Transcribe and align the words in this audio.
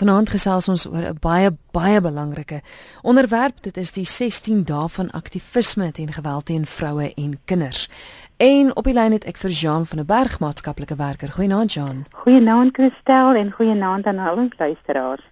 Vanaand 0.00 0.30
gesels 0.32 0.68
ons 0.72 0.86
oor 0.88 1.04
'n 1.04 1.18
baie 1.20 1.50
baie 1.72 2.00
belangrike 2.00 2.62
onderwerp. 3.02 3.62
Dit 3.62 3.76
is 3.76 3.92
die 3.92 4.04
16 4.04 4.64
dae 4.64 4.88
van 4.88 5.10
aktivisme 5.10 5.92
teen 5.92 6.12
geweld 6.12 6.44
teen 6.44 6.66
vroue 6.66 7.14
en 7.14 7.38
kinders. 7.44 7.88
En 8.36 8.76
op 8.76 8.84
die 8.84 8.94
lyn 8.94 9.12
het 9.12 9.24
ek 9.24 9.36
vir 9.36 9.50
Jean 9.50 9.86
van 9.86 9.96
der 9.96 10.06
Berg, 10.06 10.38
maatskaplike 10.38 10.96
werker. 10.96 11.32
Goeienaand 11.32 11.72
Jean. 11.72 12.06
Goeienaand 12.12 12.74
Christel 12.74 13.34
en 13.34 13.52
goeienaand 13.52 14.06
aan 14.06 14.18
al 14.18 14.36
ons 14.36 14.54
luisteraars. 14.58 15.22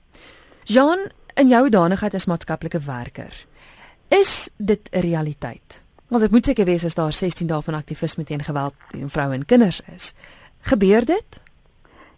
Jean, 0.64 0.98
in 1.35 1.48
jou 1.48 1.69
danigheid 1.69 2.14
as 2.14 2.27
maatskaplike 2.27 2.79
werker, 2.79 3.46
is 4.09 4.50
dit 4.57 4.89
'n 4.93 5.00
realiteit? 5.00 5.82
Want 6.09 6.23
dit 6.23 6.30
moet 6.30 6.45
seker 6.45 6.64
wees 6.64 6.85
as 6.85 6.95
daar 6.95 7.12
16 7.12 7.46
dae 7.46 7.62
van 7.62 7.75
aktivisme 7.75 8.25
teen 8.25 8.45
geweld 8.45 8.75
teen 8.91 9.11
vroue 9.11 9.35
en 9.35 9.45
kinders 9.45 9.80
is. 9.95 10.14
Gebeur 10.61 11.05
dit? 11.05 11.41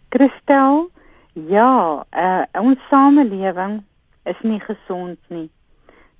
Christel, 0.09 0.91
Ja, 1.33 2.05
uh, 2.11 2.43
ons 2.59 2.79
samelewing 2.89 3.83
is 4.27 4.39
nie 4.43 4.59
gesond 4.59 5.17
nie. 5.31 5.47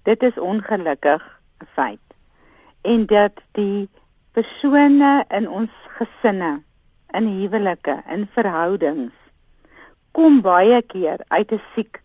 Dit 0.08 0.24
is 0.24 0.38
ongelukkig 0.40 1.42
'n 1.60 1.68
feit. 1.76 2.08
En 2.82 3.06
dat 3.06 3.32
die 3.52 3.90
persone 4.32 5.26
in 5.28 5.50
ons 5.50 5.72
gesinne, 6.00 6.64
in 7.12 7.28
huwelike, 7.28 8.04
in 8.08 8.28
verhoudings 8.32 9.14
kom 10.12 10.42
baie 10.42 10.82
keer 10.82 11.20
uit 11.28 11.52
'n 11.52 11.62
siek 11.76 12.02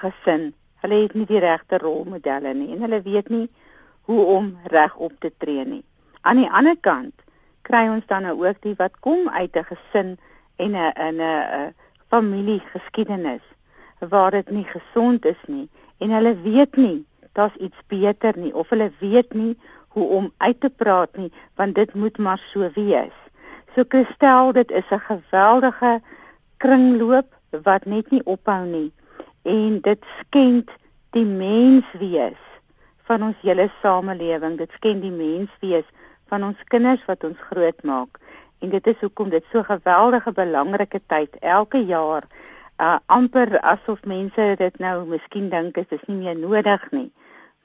gesin. 0.00 0.54
Hulle 0.82 1.02
het 1.02 1.14
nie 1.14 1.26
die 1.26 1.38
regte 1.38 1.78
rolmodelle 1.78 2.54
nie 2.54 2.72
en 2.74 2.80
hulle 2.80 3.02
weet 3.02 3.28
nie 3.28 3.48
hoe 4.02 4.24
om 4.24 4.58
reg 4.64 4.96
op 4.96 5.12
te 5.18 5.32
tree 5.38 5.64
nie. 5.64 5.84
Aan 6.20 6.36
die 6.36 6.50
ander 6.50 6.76
kant 6.80 7.14
kry 7.62 7.88
ons 7.88 8.06
dan 8.06 8.22
nou 8.22 8.46
ook 8.46 8.62
die 8.62 8.74
wat 8.76 9.00
kom 9.00 9.28
uit 9.28 9.56
'n 9.56 9.64
gesin 9.64 10.18
en 10.56 10.70
'n 10.70 10.92
'n 10.96 11.20
'n 11.20 11.74
familiegeskiedenis 12.08 13.44
waar 13.98 14.30
dit 14.30 14.50
nie 14.50 14.64
gesond 14.64 15.24
is 15.26 15.40
nie 15.46 15.68
en 15.98 16.14
hulle 16.14 16.34
weet 16.42 16.76
nie 16.76 17.04
daar's 17.38 17.56
iets 17.56 17.78
beter 17.86 18.38
nie 18.38 18.54
of 18.54 18.68
hulle 18.74 18.90
weet 19.00 19.34
nie 19.34 19.54
hoe 19.88 20.06
om 20.18 20.32
uit 20.36 20.60
te 20.60 20.70
praat 20.70 21.16
nie 21.16 21.32
want 21.54 21.74
dit 21.74 21.94
moet 21.94 22.18
maar 22.18 22.42
so 22.52 22.70
wees. 22.74 23.14
So 23.74 23.84
Christel, 23.88 24.52
dit 24.52 24.70
is 24.70 24.88
'n 24.90 25.00
geweldige 25.10 26.00
kringloop 26.56 27.34
wat 27.50 27.84
net 27.84 28.10
nie 28.10 28.24
ophou 28.24 28.64
nie 28.66 28.92
en 29.42 29.80
dit 29.80 30.04
skend 30.20 30.70
die 31.10 31.24
menswees 31.24 32.42
van 33.08 33.22
ons 33.22 33.36
hele 33.40 33.70
samelewing. 33.82 34.58
Dit 34.58 34.70
skend 34.70 35.02
die 35.02 35.14
menswees 35.14 35.86
van 36.28 36.44
ons 36.44 36.64
kinders 36.64 37.04
wat 37.06 37.24
ons 37.24 37.38
grootmaak 37.50 38.18
en 38.58 38.70
dit 38.70 38.86
is 38.86 39.00
hoekom 39.00 39.30
dit 39.30 39.44
so 39.52 39.62
geweldige 39.62 40.32
belangrike 40.32 41.00
tyd 41.06 41.36
elke 41.40 41.84
jaar 41.86 42.26
uh, 42.80 42.96
amper 43.06 43.60
asof 43.60 44.04
mense 44.04 44.54
dit 44.58 44.78
nou 44.78 45.06
miskien 45.06 45.50
dink 45.50 45.76
is 45.76 45.90
dis 45.90 46.04
nie 46.06 46.18
meer 46.22 46.38
nodig 46.38 46.90
nie. 46.90 47.10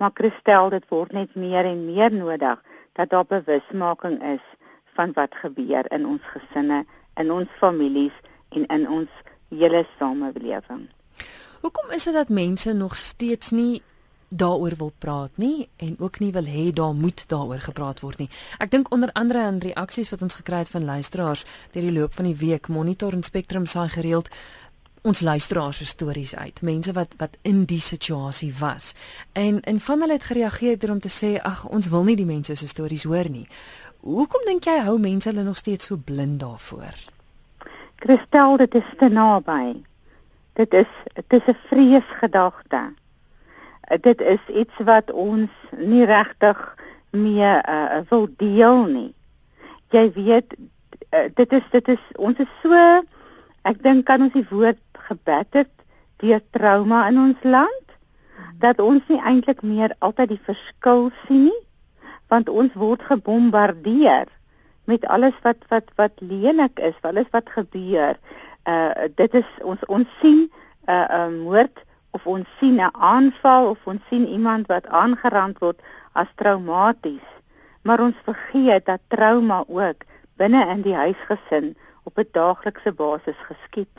Maar 0.01 0.11
Christel 0.13 0.69
dit 0.73 0.85
word 0.89 1.13
net 1.13 1.35
meer 1.35 1.65
en 1.69 1.85
meer 1.85 2.13
nodig 2.13 2.61
dat 2.97 3.09
daar 3.09 3.25
bewusmaking 3.25 4.19
is 4.33 4.43
van 4.97 5.13
wat 5.13 5.35
gebeur 5.41 5.87
in 5.93 6.05
ons 6.05 6.25
gesinne 6.33 6.83
in 7.21 7.31
ons 7.31 7.49
families 7.61 8.13
en 8.53 8.65
in 8.65 8.87
ons 8.89 9.09
hele 9.53 9.85
samelewing. 9.99 10.87
Hoekom 11.61 11.93
is 11.95 12.03
dit 12.09 12.13
dat 12.13 12.29
mense 12.29 12.73
nog 12.73 12.95
steeds 12.97 13.51
nie 13.51 13.81
daaroor 14.37 14.75
wil 14.77 14.91
praat 14.97 15.37
nie 15.37 15.69
en 15.77 15.95
ook 15.99 16.19
nie 16.19 16.31
wil 16.31 16.45
hê 16.45 16.71
daar 16.73 16.93
moet 16.93 17.23
daaroor 17.27 17.61
gepraat 17.61 17.99
word 17.99 18.17
nie. 18.17 18.29
Ek 18.59 18.71
dink 18.71 18.91
onder 18.93 19.11
andere 19.13 19.39
aan 19.45 19.61
reaksies 19.61 20.09
wat 20.09 20.21
ons 20.21 20.39
gekry 20.41 20.63
het 20.63 20.73
van 20.73 20.85
luisteraars 20.85 21.45
deur 21.71 21.85
die 21.85 21.93
loop 21.93 22.13
van 22.13 22.25
die 22.25 22.37
week. 22.37 22.67
Monitor 22.67 23.13
en 23.13 23.23
Spectrum 23.23 23.65
saai 23.65 23.89
gereeld 23.89 24.29
ons 25.03 25.21
luisteraars 25.21 25.77
se 25.77 25.85
stories 25.85 26.35
uit. 26.35 26.61
Mense 26.61 26.93
wat 26.95 27.13
wat 27.17 27.37
in 27.41 27.65
die 27.65 27.81
situasie 27.81 28.53
was. 28.59 28.93
En 29.33 29.61
en 29.61 29.79
van 29.79 29.99
hulle 30.01 30.17
het 30.17 30.29
gereageer 30.31 30.79
deur 30.79 30.91
om 30.91 30.99
te 30.99 31.11
sê 31.11 31.35
ag 31.41 31.67
ons 31.69 31.89
wil 31.89 32.03
nie 32.03 32.15
die 32.15 32.29
mense 32.29 32.55
se 32.55 32.67
stories 32.67 33.03
hoor 33.03 33.29
nie. 33.29 33.47
Hoekom 34.01 34.45
dink 34.45 34.65
jy 34.65 34.79
hou 34.83 34.97
mense 34.99 35.29
hulle 35.29 35.43
nog 35.43 35.57
steeds 35.57 35.85
so 35.87 35.97
blind 35.97 36.39
daarvoor? 36.39 36.95
Christel, 37.95 38.57
dit 38.57 38.75
is 38.75 38.89
te 38.99 39.07
naby. 39.09 39.83
Dit 40.53 40.73
is 40.73 40.91
dit 41.13 41.33
is 41.33 41.47
'n 41.47 41.57
vreesgedagte 41.69 42.93
dit 44.01 44.21
is 44.21 44.43
iets 44.47 44.83
wat 44.87 45.11
ons 45.11 45.51
nie 45.77 46.05
regtig 46.05 46.59
mee 47.11 47.51
uh, 47.69 48.01
wil 48.09 48.27
deel 48.37 48.85
nie. 48.85 49.11
Jy 49.93 50.05
weet 50.15 50.55
uh, 51.11 51.27
dit 51.35 51.53
is 51.53 51.65
dit 51.71 51.87
is 51.87 52.03
ons 52.15 52.37
is 52.37 52.53
so 52.61 52.77
ek 53.63 53.83
dink 53.83 54.05
kan 54.05 54.21
ons 54.21 54.33
die 54.33 54.47
woord 54.49 54.81
gebetter 55.09 55.67
deur 56.23 56.41
trauma 56.55 57.07
in 57.11 57.19
ons 57.19 57.43
land 57.43 57.97
dat 58.63 58.79
ons 58.79 59.03
nie 59.11 59.19
eintlik 59.19 59.61
meer 59.61 59.93
altyd 59.99 60.35
die 60.35 60.43
verskil 60.47 61.11
sien 61.27 61.49
nie 61.51 61.61
want 62.33 62.49
ons 62.49 62.73
word 62.79 63.03
gebombardeer 63.05 64.29
met 64.89 65.05
alles 65.05 65.35
wat 65.43 65.61
wat 65.71 65.91
wat 65.99 66.19
lelik 66.19 66.79
is, 66.79 66.95
alles 67.01 67.29
wat 67.31 67.49
gebeur. 67.49 68.17
Uh 68.67 69.07
dit 69.15 69.33
is 69.41 69.49
ons 69.61 69.85
ons 69.87 70.07
sien 70.21 70.39
'n 70.43 70.49
uh, 70.91 71.07
uh, 71.19 71.29
moord 71.43 71.83
of 72.13 72.25
ons 72.25 72.47
sien 72.59 72.77
'n 72.79 72.93
aanval 72.93 73.69
of 73.69 73.79
ons 73.83 74.01
sien 74.09 74.27
iemand 74.27 74.67
wat 74.67 74.87
aangerand 74.87 75.57
word 75.59 75.79
as 76.11 76.29
traumaties. 76.35 77.27
Maar 77.81 77.99
ons 77.99 78.15
vergeet 78.23 78.85
dat 78.85 78.99
trauma 79.07 79.63
ook 79.67 80.05
binne 80.37 80.67
in 80.67 80.81
die 80.81 80.95
huisgesin 80.95 81.75
op 82.03 82.17
'n 82.17 82.27
daaglikse 82.31 82.91
basis 82.91 83.39
geskied. 83.49 83.97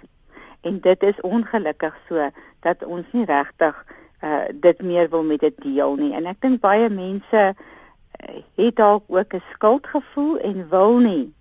En 0.60 0.80
dit 0.80 1.02
is 1.02 1.20
ongelukkig 1.20 1.96
so 2.08 2.30
dat 2.60 2.84
ons 2.84 3.06
nie 3.12 3.24
regtig 3.24 3.84
uh 4.22 4.44
dit 4.52 4.82
meer 4.82 5.08
wil 5.10 5.24
met 5.24 5.40
dit 5.40 5.56
deel 5.62 5.94
nie. 5.94 6.12
En 6.14 6.26
ek 6.26 6.40
dink 6.40 6.60
baie 6.60 6.88
mense 6.90 7.54
uh, 7.54 8.42
het 8.54 8.76
dalk 8.76 9.04
ook 9.06 9.34
'n 9.34 9.42
skuldgevoel 9.52 10.38
en 10.38 10.68
wil 10.68 10.98
nie 10.98 11.34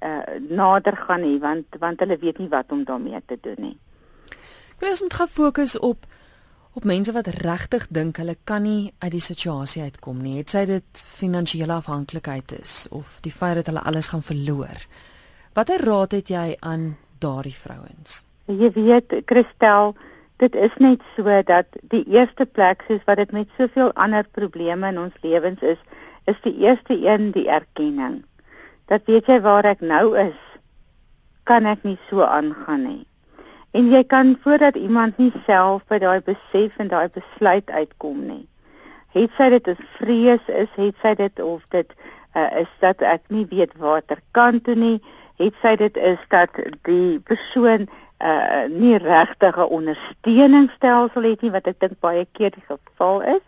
uh 0.00 0.18
nader 0.48 0.96
gaan 0.96 1.20
nie 1.20 1.38
want 1.38 1.66
want 1.78 2.00
hulle 2.00 2.16
weet 2.16 2.38
nie 2.38 2.48
wat 2.48 2.72
om 2.72 2.84
daarmee 2.84 3.22
te 3.26 3.38
doen 3.40 3.58
nie. 3.58 3.78
Ek 4.74 4.80
wil 4.80 4.90
ons 4.90 5.00
moet 5.00 5.14
gefokus 5.14 5.78
op 5.78 6.06
op 6.74 6.84
mense 6.84 7.12
wat 7.12 7.26
regtig 7.42 7.86
dink 7.90 8.20
hulle 8.22 8.36
kan 8.44 8.62
nie 8.62 8.92
uit 9.02 9.12
die 9.12 9.24
situasie 9.24 9.82
uitkom 9.82 10.20
nie. 10.22 10.36
Het 10.38 10.54
sy 10.54 10.64
dit 10.70 11.04
finansiële 11.18 11.80
afhanklikheid 11.80 12.54
is 12.60 12.84
of 12.94 13.18
die 13.24 13.34
feit 13.34 13.58
dat 13.58 13.70
hulle 13.72 13.82
alles 13.82 14.12
gaan 14.12 14.22
verloor. 14.22 14.86
Watter 15.54 15.82
raad 15.82 16.14
het 16.14 16.30
jy 16.30 16.54
aan 16.60 16.94
daardie 17.18 17.56
vrouens? 17.56 18.22
Jy 18.46 18.70
weet, 18.76 19.14
Christel, 19.26 19.94
dit 20.38 20.54
is 20.54 20.76
net 20.78 21.02
so 21.16 21.42
dat 21.46 21.66
die 21.92 22.04
eerste 22.08 22.46
plek 22.46 22.84
soos 22.88 23.02
wat 23.06 23.18
dit 23.18 23.34
met 23.34 23.50
soveel 23.58 23.92
ander 23.94 24.26
probleme 24.38 24.88
in 24.94 24.98
ons 24.98 25.16
lewens 25.22 25.60
is, 25.60 25.78
is 26.30 26.38
die 26.46 26.54
eerste 26.62 26.94
een 26.94 27.32
die 27.34 27.48
erkenning. 27.50 28.22
Dat 28.86 29.06
weet 29.10 29.26
jy 29.26 29.40
waar 29.42 29.66
ek 29.66 29.82
nou 29.82 30.14
is, 30.18 30.38
kan 31.44 31.66
ek 31.66 31.82
nie 31.82 31.98
so 32.08 32.22
aangaan 32.22 32.86
nie. 32.86 33.04
En 33.70 33.90
jy 33.90 34.04
kan 34.04 34.38
voordat 34.42 34.74
iemand 34.74 35.18
nie 35.18 35.32
self 35.46 35.84
by 35.86 36.00
daai 36.02 36.20
besef 36.26 36.78
en 36.82 36.88
daai 36.90 37.08
besluit 37.14 37.70
uitkom 37.70 38.24
nie. 38.26 38.48
Het 39.14 39.30
sy 39.38 39.48
dit 39.50 39.68
'n 39.68 39.86
vrees 39.98 40.44
is, 40.46 40.70
het 40.74 40.94
sy 41.02 41.14
dit 41.14 41.40
of 41.40 41.62
dit 41.70 41.92
uh, 42.34 42.50
is 42.62 42.72
dat 42.80 43.02
ek 43.02 43.22
nie 43.28 43.46
weet 43.50 43.76
watter 43.78 44.18
kant 44.30 44.64
toe 44.64 44.74
nie, 44.74 45.02
het 45.38 45.54
sy 45.62 45.76
dit 45.76 45.96
is 45.96 46.18
dat 46.28 46.50
die 46.82 47.18
persoon 47.18 47.86
uh, 47.86 48.66
nie 48.68 48.98
regtig 48.98 49.56
'n 49.56 49.70
ondersteuningsstelsel 49.78 51.22
het 51.22 51.42
nie 51.42 51.50
wat 51.50 51.66
ek 51.66 51.80
dink 51.80 52.00
baie 52.00 52.26
keer 52.32 52.50
die 52.50 52.66
geval 52.66 53.22
is. 53.22 53.44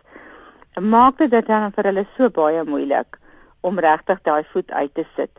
Maak 0.80 1.18
dit 1.18 1.46
dan 1.46 1.72
vir 1.72 1.84
hulle 1.84 2.06
so 2.16 2.30
baie 2.30 2.64
moeilik 2.64 3.18
om 3.60 3.78
regtig 3.78 4.22
daai 4.22 4.44
voet 4.52 4.70
uit 4.70 4.94
te 4.94 5.04
sit. 5.16 5.30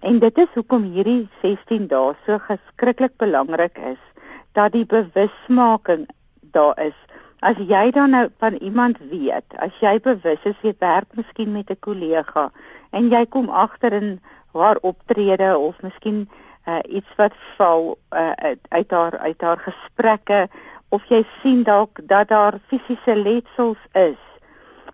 En 0.00 0.18
dit 0.18 0.38
is 0.38 0.54
hoekom 0.54 0.82
hierdie 0.82 1.28
16 1.42 1.86
dae 1.86 2.14
so 2.26 2.38
geskrikkelik 2.38 3.16
belangrik 3.16 3.78
is 3.78 4.02
dat 4.52 4.72
die 4.72 4.86
bewusmaking 4.86 6.08
daar 6.40 6.78
is. 6.80 6.98
As 7.40 7.58
jy 7.58 7.90
dan 7.90 8.10
nou 8.10 8.28
van 8.38 8.54
iemand 8.54 8.98
weet, 9.10 9.56
as 9.56 9.74
jy 9.80 9.98
bewus 10.00 10.44
is 10.44 10.58
jy 10.62 10.74
werk 10.78 11.10
miskien 11.18 11.52
met 11.52 11.70
'n 11.70 11.80
kollega 11.80 12.50
en 12.90 13.10
jy 13.10 13.26
kom 13.26 13.48
agter 13.48 13.92
in 13.92 14.20
haar 14.52 14.78
optrede 14.80 15.58
of 15.58 15.82
miskien 15.82 16.28
uh, 16.66 16.78
iets 16.88 17.08
wat 17.16 17.32
val 17.56 17.98
uh, 18.10 18.30
uit 18.68 18.90
haar 18.90 19.18
uit 19.18 19.40
haar 19.40 19.58
gesprekke 19.58 20.48
of 20.88 21.04
jy 21.08 21.22
sien 21.40 21.62
dalk 21.64 22.00
dat 22.04 22.28
daar 22.28 22.58
fisiese 22.68 23.16
letsels 23.16 23.80
is 23.92 24.20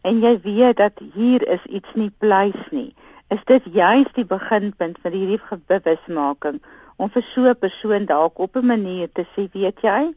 en 0.06 0.22
jy 0.22 0.38
weet 0.43 0.76
dat 0.76 1.00
hier 1.14 1.43
is 1.49 1.64
iets 1.66 1.94
nie 1.94 2.12
pleis 2.19 2.60
nie 2.70 2.94
is 3.34 3.43
dit 3.44 3.64
juist 3.72 4.14
die 4.16 4.26
beginpunt 4.28 5.00
vir 5.02 5.16
hierdie 5.16 5.40
bewusmaking 5.66 6.60
om 6.98 7.10
vir 7.14 7.24
so 7.32 7.48
'n 7.48 7.62
persoon 7.64 8.06
dalk 8.06 8.38
op 8.38 8.56
'n 8.56 8.66
manier 8.66 9.08
te 9.12 9.24
sê, 9.34 9.48
weet 9.52 9.80
jy, 9.82 10.14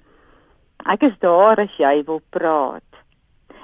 ek 0.85 1.03
is 1.03 1.17
daar 1.19 1.57
as 1.59 1.77
jy 1.77 2.03
wil 2.05 2.21
praat. 2.29 2.89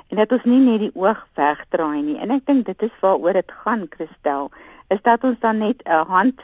En 0.09 0.17
dat 0.17 0.31
ons 0.31 0.43
nie 0.43 0.59
net 0.59 0.79
die 0.79 0.95
oog 0.95 1.27
wegdraai 1.35 2.01
nie. 2.01 2.17
En 2.17 2.31
ek 2.31 2.45
dink 2.45 2.65
dit 2.65 2.81
is 2.83 2.99
waaroor 3.01 3.33
dit 3.33 3.51
gaan, 3.51 3.87
Christel, 3.89 4.51
is 4.89 5.01
dat 5.01 5.23
ons 5.23 5.39
dan 5.39 5.57
net 5.57 5.83
'n 5.85 6.05
hand 6.07 6.41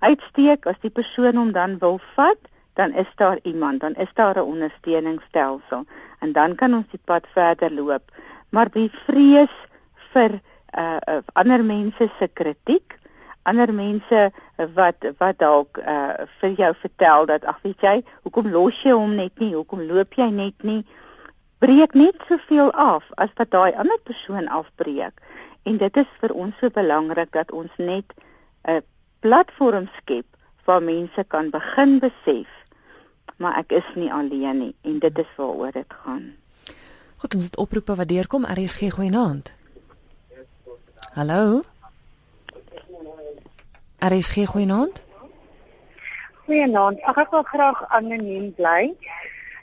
uitsteek 0.00 0.66
as 0.66 0.80
die 0.80 0.90
persoon 0.90 1.36
hom 1.36 1.52
dan 1.52 1.78
wil 1.78 2.00
vat 2.14 2.38
dan 2.76 2.92
is 2.92 3.12
daar 3.14 3.38
iemand, 3.42 3.80
dan 3.80 3.94
is 3.94 4.12
daar 4.14 4.36
'n 4.36 4.50
ondersteuningsstelsel 4.52 5.84
en 6.18 6.32
dan 6.32 6.54
kan 6.54 6.74
ons 6.74 6.86
die 6.90 7.00
pad 7.04 7.24
verder 7.32 7.72
loop. 7.72 8.04
Maar 8.48 8.68
die 8.70 8.90
vrees 9.06 9.54
vir 10.12 10.40
uh, 10.78 10.96
uh 11.08 11.20
ander 11.32 11.64
mense 11.64 12.10
se 12.18 12.28
kritiek, 12.32 12.98
ander 13.50 13.72
mense 13.74 14.30
wat 14.74 15.06
wat 15.18 15.38
dalk 15.42 15.80
uh 15.82 16.26
vir 16.40 16.54
jou 16.60 16.72
vertel 16.82 17.26
dat 17.30 17.44
ag 17.44 17.58
weet 17.62 17.80
jy, 17.80 17.96
hoekom 18.26 18.50
los 18.52 18.82
jy 18.82 18.94
hom 18.94 19.14
net 19.16 19.38
nie? 19.42 19.54
Hoekom 19.54 19.86
loop 19.88 20.18
jy 20.18 20.28
net 20.30 20.62
nie? 20.62 20.82
Breek 21.58 21.94
net 21.94 22.20
soveel 22.28 22.72
af 22.72 23.06
as 23.16 23.32
wat 23.38 23.50
daai 23.50 23.72
ander 23.72 24.00
persoon 24.04 24.48
afbreek. 24.48 25.22
En 25.64 25.78
dit 25.78 25.96
is 25.96 26.10
vir 26.20 26.34
ons 26.34 26.54
so 26.60 26.70
belangrik 26.70 27.32
dat 27.32 27.52
ons 27.52 27.72
net 27.78 28.12
'n 28.68 28.82
platform 29.20 29.88
skep 30.02 30.26
waar 30.64 30.82
mense 30.82 31.24
kan 31.28 31.50
begin 31.50 31.98
besef 31.98 32.50
maar 33.36 33.58
ek 33.60 33.72
is 33.76 33.88
nie 33.94 34.12
alleen 34.12 34.58
nie 34.58 34.74
en 34.80 34.98
dit 34.98 35.18
is 35.18 35.32
waaroor 35.36 35.72
dit 35.72 35.96
gaan. 36.02 36.34
Goed, 37.16 37.34
ons 37.34 37.44
het 37.44 37.56
oproepe 37.56 37.94
wat 37.94 38.08
deurkom. 38.08 38.44
RSG 38.44 38.92
goeienaand. 38.92 39.52
Hallo. 41.16 41.62
RSG 43.98 44.44
goeienaand. 44.52 45.02
Goeienaand. 46.44 47.00
Ek 47.08 47.30
wil 47.32 47.44
graag 47.48 47.80
anoniem 47.96 48.50
bly. 48.58 48.92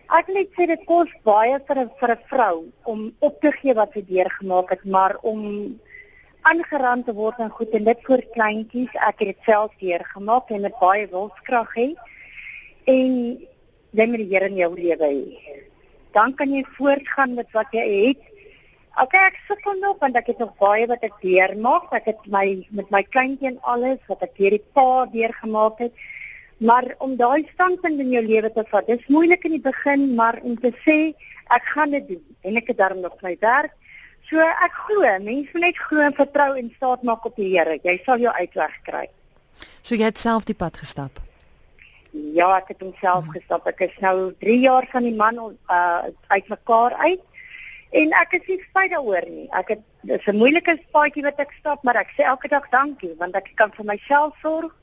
Ek 0.09 0.27
wil 0.27 0.39
net 0.41 0.50
sê 0.57 0.65
dit 0.68 0.81
kos 0.89 1.12
baie 1.27 1.59
vir 1.68 1.77
'n 1.83 1.91
vir 2.00 2.12
'n 2.12 2.24
vrou 2.31 2.57
om 2.83 3.13
op 3.19 3.39
te 3.41 3.51
gee 3.51 3.74
wat 3.74 3.94
sy 3.94 4.01
deurgemaak 4.01 4.69
het, 4.69 4.83
maar 4.85 5.18
om 5.21 5.80
aangeraan 6.41 7.03
te 7.03 7.13
word 7.13 7.39
en 7.39 7.50
goed 7.50 7.71
en 7.74 7.83
dit 7.83 8.00
vir 8.07 8.21
kleintjies, 8.33 8.94
ek 8.95 9.19
het 9.19 9.30
dit 9.31 9.41
self 9.45 9.71
deurgemaak 9.80 10.50
en 10.50 10.62
met 10.62 10.79
baie 10.79 11.07
wilskrag 11.07 11.69
hê. 11.75 11.95
En 12.86 13.12
jy 13.91 14.06
met 14.07 14.19
die 14.19 14.31
Here 14.33 14.50
in 14.50 14.57
jou 14.57 14.74
lewe 14.75 15.07
hê. 15.07 15.62
Dan 16.12 16.33
kan 16.33 16.50
jy 16.50 16.65
voortgaan 16.77 17.33
met 17.36 17.47
wat 17.53 17.69
jy 17.71 17.86
het. 18.07 18.32
Okay, 18.93 19.23
ek 19.31 19.39
sukkel 19.47 19.79
nog 19.81 19.97
want 20.03 20.17
ek 20.19 20.27
het 20.29 20.41
nog 20.41 20.51
baie 20.61 20.85
wat 20.85 21.01
ek 21.01 21.15
deurmaak. 21.23 21.87
Ek 21.97 22.11
het 22.11 22.27
my 22.29 22.45
met 22.77 22.91
my 22.93 23.01
kleintjie 23.01 23.49
en 23.49 23.57
alles 23.65 24.01
wat 24.09 24.21
ek 24.21 24.35
hierdie 24.37 24.61
paar 24.77 25.09
deurgemaak 25.09 25.81
het. 25.81 25.95
Maar 26.61 26.91
om 27.01 27.15
daai 27.17 27.47
standpunt 27.55 27.99
in 27.99 28.11
jou 28.13 28.21
lewe 28.21 28.51
te 28.53 28.63
vat, 28.69 28.85
dis 28.87 29.09
moeilik 29.09 29.47
in 29.49 29.57
die 29.57 29.63
begin, 29.63 30.13
maar 30.15 30.37
om 30.45 30.53
te 30.61 30.69
sê 30.85 30.97
ek 31.51 31.65
gaan 31.73 31.97
dit 31.97 32.05
doen 32.13 32.21
en 32.45 32.61
ek 32.61 32.69
het 32.69 32.79
daarom 32.83 33.01
nog 33.01 33.17
my 33.25 33.33
werk. 33.41 33.73
So 34.29 34.37
ek 34.39 34.77
glo, 34.85 35.09
mense 35.25 35.49
moet 35.57 35.65
net 35.65 35.81
glo 35.89 36.05
en 36.05 36.15
vertrou 36.21 36.51
en 36.61 36.71
staat 36.77 37.03
maak 37.03 37.25
op 37.25 37.35
die 37.41 37.49
Here. 37.49 37.79
Jy 37.81 37.97
sal 38.05 38.21
jou 38.21 38.31
uitweg 38.37 38.77
kry. 38.85 39.07
So 39.81 39.97
jy 39.97 40.05
het 40.13 40.21
self 40.21 40.45
die 40.45 40.57
pad 40.57 40.77
gestap. 40.77 41.17
Ja, 42.13 42.51
ek 42.59 42.75
het 42.75 42.85
homself 42.85 43.25
gestap. 43.33 43.65
Ek 43.73 43.87
is 43.89 43.99
nou 44.05 44.31
3 44.45 44.61
jaar 44.61 44.85
van 44.93 45.09
die 45.09 45.17
man 45.17 45.41
uh 45.49 46.13
uitmekaar 46.29 46.93
uit. 47.09 47.25
En 47.93 48.13
ek 48.17 48.39
is 48.39 48.47
nie 48.49 48.59
spyt 48.63 48.91
daaroor 48.93 49.25
nie. 49.29 49.47
Ek 49.53 49.75
het 49.75 49.81
dis 50.01 50.27
'n 50.27 50.37
moeilike 50.37 50.79
paadjie 50.91 51.23
wat 51.23 51.39
ek 51.39 51.51
stap, 51.59 51.83
maar 51.83 51.95
ek 51.95 52.09
sê 52.17 52.25
elke 52.25 52.47
dag 52.47 52.65
dankie 52.69 53.13
want 53.19 53.35
ek 53.35 53.51
kan 53.55 53.71
vir 53.71 53.85
myself 53.85 54.33
sorg. 54.41 54.73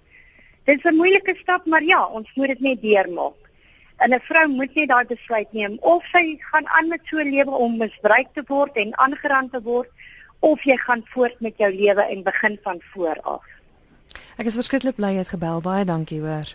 Dit 0.64 0.78
is 0.78 0.90
'n 0.90 0.96
moeilike 0.96 1.34
stap, 1.42 1.66
maar 1.66 1.82
ja, 1.82 2.06
ons 2.06 2.30
moet 2.36 2.48
dit 2.48 2.60
net 2.60 2.82
deurmaak. 2.82 3.40
En 3.98 4.14
'n 4.14 4.20
vrou 4.20 4.48
moet 4.48 4.74
net 4.74 4.88
daai 4.88 5.04
besluit 5.04 5.52
neem 5.52 5.76
of 5.80 6.04
sy 6.04 6.36
gaan 6.38 6.66
aan 6.66 6.88
met 6.88 7.00
so 7.04 7.16
'n 7.16 7.30
lewe 7.30 7.50
om 7.50 7.76
misbruik 7.76 8.28
te 8.34 8.42
word 8.46 8.76
en 8.76 8.98
aangeraan 8.98 9.50
te 9.50 9.62
word 9.62 9.88
of 10.38 10.62
jy 10.62 10.76
gaan 10.76 11.02
voort 11.04 11.40
met 11.40 11.56
jou 11.56 11.74
lewe 11.74 12.02
en 12.02 12.22
begin 12.22 12.58
van 12.62 12.80
voor 12.92 13.20
af. 13.22 13.44
Ek 14.36 14.46
is 14.46 14.54
verskriklik 14.54 14.96
bly 14.96 15.12
jy 15.12 15.18
het 15.24 15.28
gebel. 15.28 15.60
Baie 15.60 15.84
dankie 15.84 16.20
hoor. 16.20 16.54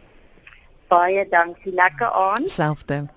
Baie 0.88 1.28
dankie. 1.30 1.74
Lekker 1.74 2.12
aan. 2.12 2.48
Selfde. 2.50 3.08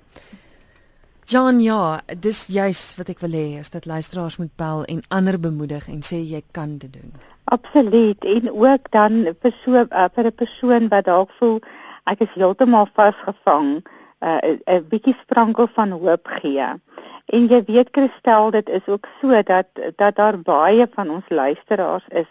John, 1.29 1.61
ja, 1.61 2.01
dis 2.25 2.47
juis 2.49 2.79
wat 2.97 3.11
ek 3.13 3.19
wil 3.21 3.35
hê, 3.37 3.59
is 3.61 3.69
dat 3.69 3.85
luisteraars 3.85 4.39
moet 4.41 4.55
bel 4.57 4.87
en 4.89 5.03
ander 5.13 5.37
bemoedig 5.37 5.85
en 5.93 5.99
sê 6.01 6.23
jy 6.25 6.41
kan 6.57 6.79
dit 6.81 6.89
doen. 6.95 7.11
Absoluut. 7.53 8.25
En 8.25 8.49
ook 8.49 8.89
dan 8.97 9.19
vir 9.43 9.55
so 9.61 9.83
uh, 9.83 10.07
vir 10.15 10.31
'n 10.31 10.39
persoon 10.41 10.89
wat 10.89 11.05
dalk 11.05 11.29
voel 11.37 11.61
ek 12.09 12.25
is 12.25 12.33
heeltemal 12.33 12.89
vasgevang, 12.97 13.85
uh, 14.25 14.41
'n 14.41 14.61
uh, 14.73 14.81
bietjie 14.89 15.17
sprankel 15.21 15.69
van 15.77 15.93
hoop 16.01 16.33
gee. 16.41 16.69
En 17.37 17.49
jy 17.53 17.61
weet 17.65 17.93
Christel, 17.93 18.51
dit 18.51 18.69
is 18.69 18.89
ook 18.89 19.05
so 19.21 19.43
dat 19.43 19.69
dat 19.97 20.17
daar 20.17 20.41
baie 20.41 20.89
van 20.97 21.11
ons 21.11 21.29
luisteraars 21.29 22.09
is 22.09 22.31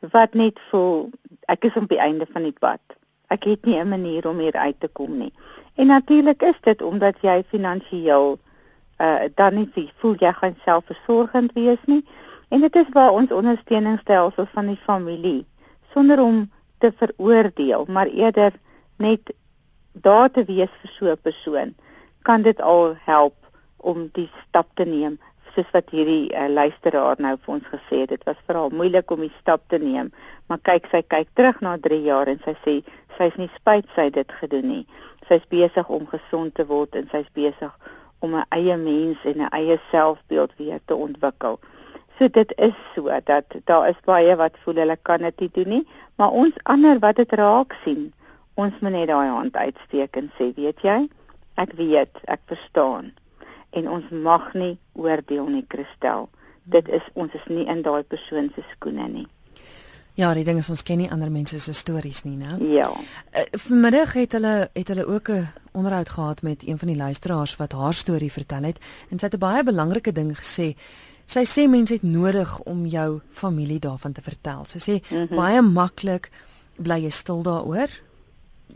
wat 0.00 0.32
net 0.32 0.56
voel 0.70 1.10
ek 1.52 1.64
is 1.64 1.76
op 1.76 1.88
die 1.88 2.00
einde 2.00 2.26
van 2.32 2.42
die 2.48 2.56
pad 2.58 2.80
ek 3.28 3.44
het 3.44 3.64
nie 3.64 3.78
'n 3.80 3.88
manier 3.88 4.28
om 4.28 4.38
hier 4.38 4.56
uit 4.56 4.80
te 4.80 4.88
kom 4.88 5.18
nie. 5.18 5.32
En 5.78 5.86
natuurlik 5.86 6.42
is 6.42 6.56
dit 6.66 6.82
omdat 6.82 7.20
jy 7.22 7.42
finansiëel 7.54 8.38
uh 8.98 9.26
dan 9.38 9.54
nie 9.54 9.90
voel 10.02 10.16
jy 10.18 10.32
gaan 10.40 10.56
selfversorgend 10.64 11.52
wees 11.54 11.84
nie. 11.86 12.02
En 12.48 12.64
dit 12.66 12.76
is 12.76 12.88
waar 12.96 13.14
ons 13.14 13.32
ondersteuningsstelsel 13.32 14.48
van 14.54 14.66
die 14.72 14.80
familie 14.86 15.46
sonder 15.94 16.22
om 16.22 16.50
te 16.78 16.90
veroordeel, 16.98 17.86
maar 17.88 18.06
eerder 18.06 18.52
net 18.96 19.30
daar 19.92 20.30
te 20.30 20.44
wees 20.44 20.72
vir 20.82 20.90
so 20.96 21.12
'n 21.12 21.22
persoon, 21.22 21.74
kan 22.22 22.42
dit 22.42 22.60
al 22.60 22.96
help 23.04 23.36
om 23.76 24.10
die 24.12 24.30
stap 24.48 24.66
te 24.74 24.84
neem 24.84 25.18
soos 25.54 25.70
wat 25.72 25.90
hierdie 25.90 26.30
uh, 26.34 26.48
luisteraar 26.48 27.16
nou 27.18 27.36
vir 27.42 27.54
ons 27.54 27.66
gesê 27.72 28.00
het. 28.02 28.08
Dit 28.08 28.24
was 28.24 28.46
veral 28.46 28.70
moeilik 28.70 29.10
om 29.10 29.20
die 29.20 29.34
stap 29.40 29.62
te 29.68 29.78
neem, 29.78 30.12
maar 30.46 30.58
kyk 30.62 30.86
sy 30.90 31.02
kyk 31.02 31.28
terug 31.34 31.60
na 31.60 31.76
3 31.78 32.02
jaar 32.02 32.26
en 32.26 32.40
sy 32.44 32.54
sê 32.64 32.74
sy's 33.18 33.36
nie 33.36 33.50
spyt 33.56 33.86
sy 33.96 34.10
dit 34.10 34.32
gedoen 34.40 34.68
nie. 34.68 34.84
Sy's 35.28 35.44
besig 35.48 35.88
om 35.88 36.06
gesond 36.06 36.54
te 36.54 36.66
word 36.66 36.94
en 36.96 37.08
sy's 37.12 37.28
besig 37.34 37.72
om 38.24 38.34
'n 38.34 38.46
eie 38.48 38.76
mens 38.76 39.18
en 39.24 39.42
'n 39.42 39.52
eie 39.60 39.78
selfbeeld 39.90 40.52
weer 40.56 40.80
te 40.84 40.94
ontwikkel. 40.94 41.60
So 42.18 42.28
dit 42.28 42.52
is 42.56 42.74
so 42.94 43.20
dat 43.24 43.44
daar 43.64 43.88
is 43.88 44.00
baie 44.04 44.36
wat 44.36 44.56
voel 44.62 44.74
hulle 44.74 44.96
kan 45.02 45.22
dit 45.22 45.40
nie 45.40 45.50
doen 45.52 45.68
nie, 45.68 45.86
maar 46.16 46.30
ons 46.30 46.54
ander 46.62 46.98
wat 46.98 47.16
dit 47.16 47.32
raak 47.32 47.76
sien, 47.84 48.12
ons 48.54 48.74
moet 48.80 48.92
net 48.92 49.08
daai 49.08 49.28
hand 49.28 49.56
uitsteek 49.56 50.16
en 50.16 50.32
sê, 50.38 50.50
weet 50.56 50.82
jy, 50.82 51.08
ek 51.54 51.72
weet, 51.78 52.18
ek 52.24 52.40
verstaan. 52.50 53.12
En 53.70 53.88
ons 53.88 54.10
mag 54.10 54.52
nie 54.54 54.78
oordeel 54.92 55.46
nie, 55.46 55.64
Christel. 55.68 56.28
Dit 56.64 56.88
is 56.88 57.06
ons 57.14 57.34
is 57.34 57.46
nie 57.46 57.66
in 57.66 57.82
daai 57.82 58.02
persoon 58.02 58.50
se 58.54 58.64
skoene 58.74 59.08
nie. 59.08 59.26
Ja, 60.18 60.32
die 60.34 60.42
ding 60.42 60.58
is 60.58 60.66
ons 60.70 60.82
ken 60.82 60.98
nie 60.98 61.10
ander 61.14 61.30
mense 61.30 61.60
se 61.62 61.72
stories 61.72 62.24
nie, 62.26 62.34
né? 62.40 62.56
Ja. 62.74 62.88
Uh, 62.90 63.44
vanmiddag 63.68 64.16
het 64.18 64.32
hulle 64.34 64.54
het 64.74 64.88
hulle 64.90 65.06
ook 65.06 65.30
'n 65.30 65.46
onderhoud 65.72 66.08
gehad 66.08 66.42
met 66.42 66.66
een 66.66 66.78
van 66.78 66.88
die 66.88 66.96
luisteraars 66.96 67.56
wat 67.56 67.72
haar 67.72 67.94
storie 67.94 68.32
vertel 68.32 68.62
het 68.62 68.78
en 69.10 69.18
sy 69.18 69.24
het 69.26 69.34
'n 69.34 69.38
baie 69.38 69.62
belangrike 69.62 70.12
ding 70.12 70.34
gesê. 70.38 70.74
Sy 71.26 71.44
sê 71.44 71.68
mense 71.68 71.92
het 71.92 72.02
nodig 72.02 72.58
om 72.60 72.86
jou 72.86 73.20
familie 73.30 73.78
daarvan 73.78 74.12
te 74.12 74.22
vertel. 74.22 74.64
Sy 74.64 74.78
sê 74.78 74.94
mm 75.10 75.26
-hmm. 75.26 75.36
baie 75.36 75.62
maklik 75.62 76.30
bly 76.76 77.02
jy 77.02 77.10
stil 77.10 77.42
daaroor 77.42 77.88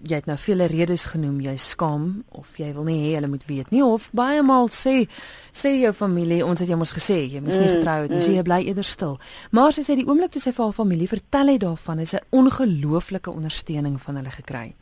jy 0.00 0.18
het 0.18 0.26
nou 0.26 0.36
vele 0.40 0.66
redes 0.70 1.04
genoem 1.12 1.40
jy 1.44 1.54
skaam 1.60 2.24
of 2.38 2.56
jy 2.58 2.72
wil 2.74 2.86
nie 2.88 2.98
hê 3.04 3.14
hulle 3.16 3.30
moet 3.32 3.44
weet 3.46 3.70
nie 3.74 3.82
of 3.84 4.08
baie 4.16 4.42
maal 4.42 4.70
sê 4.72 5.06
sê 5.52 5.74
jou 5.80 5.92
familie 5.96 6.42
ons 6.46 6.60
het 6.60 6.68
jou 6.68 6.78
mos 6.80 6.94
gesê 6.94 7.22
jy 7.26 7.42
moes 7.44 7.58
nie 7.60 7.68
mm, 7.68 7.76
getrou 7.78 7.98
het 8.06 8.14
mm. 8.16 8.36
jy 8.36 8.46
bly 8.46 8.60
eerder 8.66 8.88
stil 8.88 9.18
maar 9.50 9.74
sy 9.74 9.84
sê 9.86 9.96
die 9.98 10.06
oomblik 10.08 10.34
toe 10.34 10.42
sy 10.42 10.52
vir 10.52 10.64
haar 10.64 10.78
familie 10.78 11.10
vertel 11.10 11.54
het 11.54 11.62
daarvan 11.66 12.02
is 12.02 12.14
'n 12.14 12.24
ongelooflike 12.30 13.30
ondersteuning 13.30 14.00
van 14.00 14.16
hulle 14.16 14.30
gekry 14.30 14.72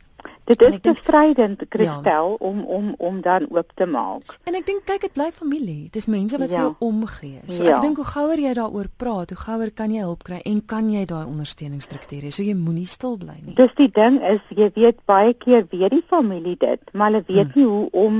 Dit 0.57 0.61
is 0.61 0.79
bestrydend 0.79 1.63
Christel 1.69 2.29
ja. 2.29 2.35
om 2.39 2.63
om 2.65 2.93
om 2.97 3.21
dan 3.21 3.45
oop 3.49 3.71
te 3.75 3.85
maak. 3.85 4.35
En 4.43 4.55
ek 4.57 4.65
dink 4.65 4.83
kyk 4.89 5.05
dit 5.05 5.13
bly 5.13 5.29
familie. 5.31 5.83
Dit 5.83 6.01
is 6.03 6.07
mense 6.11 6.37
wat 6.37 6.49
ja. 6.49 6.57
vir 6.57 6.65
jou 6.65 6.89
omgee. 6.91 7.39
So 7.47 7.63
ja. 7.63 7.77
ek 7.77 7.85
dink 7.85 8.01
hoe 8.01 8.07
gouer 8.09 8.41
jy 8.41 8.53
daaroor 8.57 8.89
praat, 8.97 9.31
hoe 9.31 9.39
gouer 9.45 9.71
kan 9.71 9.93
jy 9.93 10.03
hulp 10.03 10.25
kry 10.27 10.41
en 10.45 10.59
kan 10.65 10.89
jy 10.91 11.05
daai 11.09 11.23
ondersteuningsstruktuur 11.25 12.27
hê. 12.27 12.33
So 12.35 12.43
jy 12.43 12.57
moenie 12.57 12.87
stil 12.89 13.15
bly 13.21 13.37
nie. 13.37 13.55
Dis 13.59 13.71
die 13.79 13.89
ding 13.93 14.19
is 14.33 14.41
jy 14.49 14.71
weet 14.75 14.99
baie 15.05 15.33
keer 15.33 15.67
weet 15.71 15.95
die 15.95 16.03
familie 16.09 16.57
dit, 16.59 16.83
maar 16.93 17.11
hulle 17.11 17.23
weet 17.27 17.53
hmm. 17.53 17.61
nie 17.61 17.69
hoe 17.69 17.87
om 18.07 18.19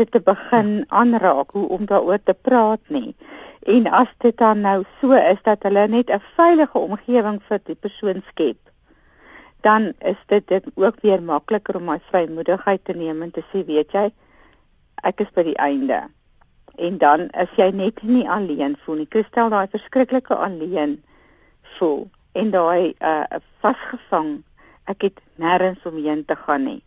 dit 0.00 0.10
te 0.10 0.20
begin 0.24 0.74
ja. 0.80 0.88
aanraak, 1.02 1.52
hoe 1.52 1.68
om 1.68 1.86
daaroor 1.86 2.18
te 2.24 2.34
praat 2.34 2.82
nie. 2.88 3.14
En 3.68 3.86
as 3.86 4.10
dit 4.24 4.36
dan 4.38 4.64
nou 4.64 4.82
so 4.98 5.14
is 5.14 5.38
dat 5.46 5.62
hulle 5.62 5.86
net 5.88 6.10
'n 6.10 6.22
veilige 6.36 6.78
omgewing 6.78 7.38
vir 7.48 7.60
die 7.64 7.78
persoon 7.78 8.22
skep 8.32 8.58
dan 9.62 9.92
is 9.98 10.18
dit 10.26 10.48
dit 10.48 10.64
ook 10.74 11.00
weer 11.00 11.22
makliker 11.22 11.76
om 11.76 11.84
my 11.90 11.98
vrymoedigheid 12.10 12.84
te 12.84 12.96
neem 12.98 13.22
en 13.22 13.30
te 13.30 13.44
sê 13.52 13.64
weet 13.66 13.94
jy 13.94 14.08
ek 15.02 15.20
is 15.24 15.30
by 15.34 15.42
die 15.46 15.58
einde. 15.58 16.02
En 16.78 16.98
dan 16.98 17.26
is 17.44 17.50
jy 17.58 17.70
net 17.74 18.02
nie 18.02 18.28
alleen 18.30 18.76
voel 18.84 19.02
nie 19.02 19.10
kristel 19.10 19.50
daai 19.50 19.66
verskriklike 19.70 20.34
alleen 20.34 20.96
voel 21.78 22.08
en 22.38 22.54
daai 22.54 22.94
uh 23.00 23.42
vasgevang 23.62 24.40
ek 24.90 25.06
het 25.08 25.20
nêrens 25.38 25.84
omheen 25.86 26.24
te 26.26 26.36
gaan 26.46 26.66
nie 26.66 26.80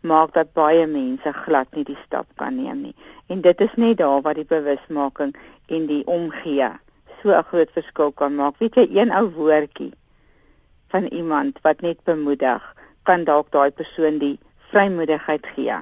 maak 0.00 0.32
dat 0.34 0.52
baie 0.56 0.86
mense 0.86 1.32
glad 1.44 1.74
nie 1.76 1.84
die 1.84 1.98
stap 2.06 2.26
kan 2.40 2.56
neem 2.56 2.86
nie. 2.88 2.94
En 3.28 3.42
dit 3.44 3.60
is 3.60 3.74
net 3.76 3.98
daar 3.98 4.22
waar 4.24 4.38
die 4.38 4.48
bewusmaking 4.48 5.34
en 5.68 5.86
die 5.86 6.04
omgee 6.06 6.70
so 7.22 7.34
'n 7.36 7.44
groot 7.50 7.70
verskil 7.70 8.12
kan 8.12 8.34
maak. 8.34 8.54
Weet 8.58 8.74
jy 8.74 8.86
een 8.96 9.12
ou 9.12 9.28
woordjie 9.28 9.92
van 10.90 11.06
iemand 11.06 11.58
wat 11.62 11.80
net 11.80 12.02
bemoedig, 12.04 12.62
kan 13.02 13.24
dalk 13.24 13.50
daai 13.54 13.70
persoon 13.70 14.18
die 14.18 14.38
vrymoedigheid 14.70 15.46
gee 15.54 15.78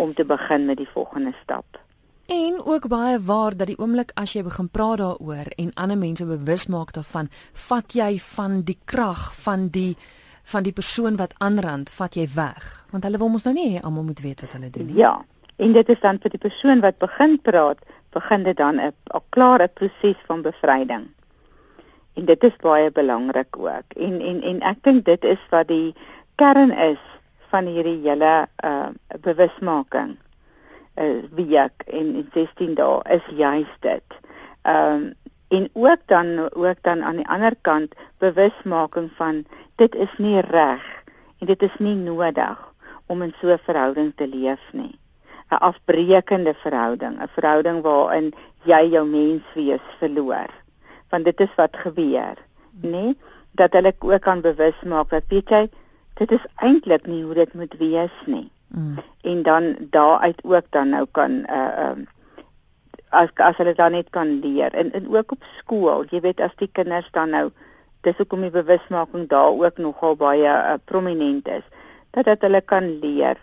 om 0.00 0.14
te 0.14 0.24
begin 0.24 0.66
met 0.66 0.76
die 0.76 0.88
volgende 0.92 1.34
stap. 1.42 1.78
En 2.26 2.60
ook 2.64 2.88
baie 2.88 3.20
waar 3.20 3.56
dat 3.56 3.66
die 3.70 3.78
oomblik 3.78 4.10
as 4.18 4.32
jy 4.34 4.42
begin 4.42 4.68
praat 4.68 4.98
daaroor 4.98 5.46
en 5.56 5.74
ander 5.74 5.98
mense 5.98 6.26
bewus 6.26 6.66
maak 6.66 6.90
daarvan, 6.96 7.28
vat 7.68 7.94
jy 7.94 8.16
van 8.18 8.62
die 8.66 8.78
krag 8.84 9.28
van 9.44 9.68
die 9.70 9.94
van 10.46 10.62
die 10.62 10.72
persoon 10.72 11.16
wat 11.18 11.34
aanrand, 11.42 11.90
vat 11.90 12.14
jy 12.14 12.28
weg. 12.34 12.66
Want 12.90 13.04
hulle 13.04 13.18
wil 13.18 13.32
mos 13.34 13.42
nou 13.42 13.54
nie 13.54 13.80
almal 13.82 14.06
moet 14.06 14.20
weet 14.22 14.44
wat 14.44 14.52
hulle 14.54 14.70
doen 14.70 14.86
nie. 14.86 14.98
Ja. 15.00 15.16
En 15.56 15.72
dit 15.72 15.88
is 15.88 16.00
dan 16.00 16.20
vir 16.22 16.30
die 16.30 16.42
persoon 16.42 16.82
wat 16.84 16.98
begin 17.02 17.38
praat, 17.42 17.78
begin 18.14 18.42
dit 18.42 18.56
dan 18.56 18.80
'n 18.80 18.92
klare 19.30 19.68
proses 19.68 20.18
van 20.26 20.42
bevryding. 20.42 21.06
En 22.16 22.24
dit 22.24 22.44
is 22.44 22.56
baie 22.64 22.90
belangrik 22.90 23.58
ook. 23.58 23.92
En 23.96 24.20
en 24.20 24.38
en 24.42 24.60
ek 24.64 24.78
dink 24.88 25.04
dit 25.04 25.24
is 25.24 25.42
wat 25.52 25.68
die 25.68 25.92
kern 26.40 26.72
is 26.72 27.02
van 27.52 27.68
hierdie 27.68 27.98
hele 28.06 28.46
uh 28.64 28.88
bewusmaking. 29.26 30.16
Uh 30.96 31.28
week 31.36 31.84
en 31.86 32.14
in 32.22 32.28
16 32.32 32.74
dae 32.80 33.02
is 33.18 33.28
juist 33.36 33.78
dit. 33.84 34.18
Um 34.64 35.12
en 35.52 35.68
ook 35.72 36.08
dan 36.10 36.32
ook 36.52 36.80
dan 36.82 37.04
aan 37.04 37.20
die 37.20 37.28
ander 37.28 37.54
kant 37.60 37.94
bewusmaking 38.18 39.12
van 39.20 39.44
dit 39.76 39.94
is 39.94 40.18
nie 40.18 40.40
reg 40.40 40.84
en 41.38 41.46
dit 41.52 41.62
is 41.62 41.78
nie 41.78 41.94
nodig 41.94 42.58
om 43.06 43.22
in 43.22 43.34
so 43.40 43.52
'n 43.52 43.66
verhouding 43.68 44.12
te 44.16 44.26
leef 44.26 44.72
nie. 44.72 44.98
'n 45.52 45.60
Afbreekende 45.68 46.54
verhouding, 46.54 47.20
'n 47.20 47.28
verhouding 47.36 47.82
waarin 47.82 48.32
jy 48.64 48.88
jou 48.90 49.06
menswees 49.06 49.84
verloor 49.98 50.64
want 51.10 51.24
dit 51.24 51.40
is 51.40 51.54
wat 51.56 51.76
gebeur, 51.76 52.36
nê? 52.82 52.90
Nee? 52.90 53.16
Dat 53.56 53.72
hulle 53.72 53.94
ook 53.98 54.20
kan 54.20 54.40
bewus 54.40 54.82
maak 54.84 55.10
dat 55.10 55.24
weet 55.28 55.48
jy, 55.48 55.68
dit 56.14 56.32
is 56.32 56.44
eintlik 56.56 57.06
nie 57.06 57.22
hoe 57.24 57.34
dit 57.34 57.54
moet 57.54 57.74
wees 57.78 58.12
nie. 58.26 58.50
Mm. 58.68 58.98
En 59.22 59.42
dan 59.42 59.76
daaruit 59.90 60.44
ook 60.44 60.64
dan 60.70 60.88
nou 60.88 61.06
kan 61.10 61.30
uh, 61.30 61.72
uh, 61.78 62.06
as 63.08 63.30
as 63.34 63.56
hulle 63.56 63.74
dan 63.74 63.92
net 63.92 64.10
kan 64.10 64.40
leer 64.40 64.74
en 64.74 64.92
en 64.92 65.08
ook 65.08 65.32
op 65.32 65.44
skool, 65.58 66.04
jy 66.10 66.20
weet 66.20 66.40
as 66.40 66.56
die 66.60 66.70
kinders 66.72 67.08
dan 67.12 67.30
nou 67.30 67.50
dis 68.06 68.16
hoekom 68.16 68.44
die 68.46 68.54
bewusmaking 68.54 69.28
daar 69.28 69.52
ook 69.52 69.78
nogal 69.78 70.16
baie 70.16 70.48
uh, 70.48 70.74
prominent 70.84 71.48
is 71.48 71.64
dat 72.10 72.24
dat 72.24 72.40
hulle 72.40 72.60
kan 72.60 72.98
leer. 72.98 73.36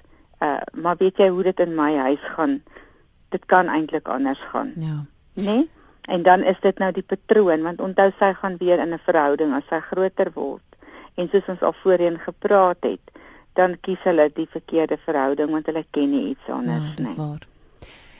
Uh 0.43 0.61
maar 0.73 0.97
weet 0.97 1.17
jy 1.17 1.29
hoe 1.29 1.43
dit 1.43 1.59
in 1.59 1.75
my 1.75 1.93
huis 1.95 2.23
gaan? 2.35 2.61
Dit 3.29 3.45
kan 3.45 3.67
eintlik 3.67 4.07
anders 4.07 4.41
gaan. 4.51 4.73
Ja. 4.75 5.05
Né? 5.33 5.43
Nee? 5.43 5.69
En 6.07 6.23
dan 6.23 6.43
is 6.43 6.59
dit 6.61 6.77
nou 6.77 6.91
die 6.91 7.03
patroon 7.03 7.61
want 7.61 7.81
onthou 7.81 8.11
sy 8.19 8.33
gaan 8.33 8.57
weer 8.57 8.79
in 8.79 8.93
'n 8.93 8.99
verhouding 9.05 9.53
as 9.53 9.67
sy 9.69 9.79
groter 9.79 10.31
word. 10.33 10.63
En 11.15 11.29
soos 11.31 11.47
ons 11.47 11.61
al 11.61 11.73
voorheen 11.83 12.19
gepraat 12.19 12.77
het, 12.81 13.11
dan 13.53 13.77
kies 13.79 14.01
hulle 14.03 14.31
die 14.33 14.47
verkeerde 14.49 14.97
verhouding 15.05 15.51
want 15.51 15.65
hulle 15.65 15.85
ken 15.91 16.09
nie 16.09 16.29
iets 16.29 16.47
anders 16.49 16.83
ja, 16.83 16.93
nie. 16.97 17.05
Dis 17.05 17.15
waar. 17.15 17.47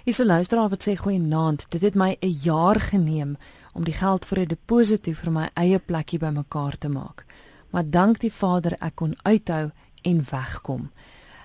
Is 0.04 0.20
'n 0.20 0.26
luisteraar 0.26 0.70
wat 0.70 0.88
sê 0.88 0.96
goeie 0.96 1.20
naand, 1.20 1.66
dit 1.70 1.82
het 1.82 1.96
my 1.96 2.18
'n 2.20 2.38
jaar 2.44 2.80
geneem 2.80 3.38
om 3.74 3.84
die 3.84 3.94
geld 3.94 4.26
vir 4.26 4.40
'n 4.40 4.48
deposito 4.48 5.12
vir 5.12 5.32
my 5.32 5.50
eie 5.54 5.80
plekkie 5.80 6.20
bymekaar 6.20 6.78
te 6.78 6.90
maak. 6.90 7.26
Maar 7.70 7.90
dank 7.90 8.20
die 8.20 8.34
Vader 8.34 8.76
ek 8.80 8.96
kon 8.96 9.16
uithou 9.24 9.72
en 10.02 10.26
wegkom. 10.32 10.92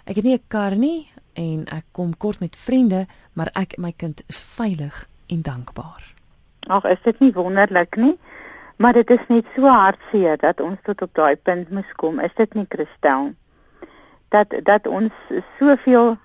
Ek 0.05 0.17
het 0.17 0.25
nie 0.25 0.35
'n 0.35 0.45
kar 0.49 0.77
nie 0.77 1.11
en 1.33 1.67
ek 1.67 1.85
kom 1.93 2.17
kort 2.17 2.41
met 2.41 2.57
vriende, 2.57 3.07
maar 3.33 3.51
ek 3.55 3.73
en 3.73 3.83
my 3.83 3.93
kind 3.93 4.23
is 4.27 4.41
veilig 4.41 5.09
en 5.27 5.43
dankbaar. 5.43 6.18
Ag, 6.69 6.85
is 6.85 7.01
dit 7.03 7.21
nie 7.25 7.33
wonderlik 7.33 7.97
nie? 7.97 8.19
Maar 8.77 8.93
dit 8.93 9.11
is 9.11 9.23
net 9.29 9.47
so 9.55 9.67
hartseer 9.73 10.37
dat 10.37 10.61
ons 10.61 10.79
tot 10.85 11.01
op 11.03 11.15
daai 11.17 11.37
punt 11.37 11.71
moes 11.73 11.93
kom. 11.97 12.21
Is 12.21 12.35
dit 12.37 12.55
nie 12.55 12.67
Christel? 12.69 13.33
Dat 14.29 14.53
dat 14.69 14.87
ons 14.87 15.15
soveel 15.57 16.17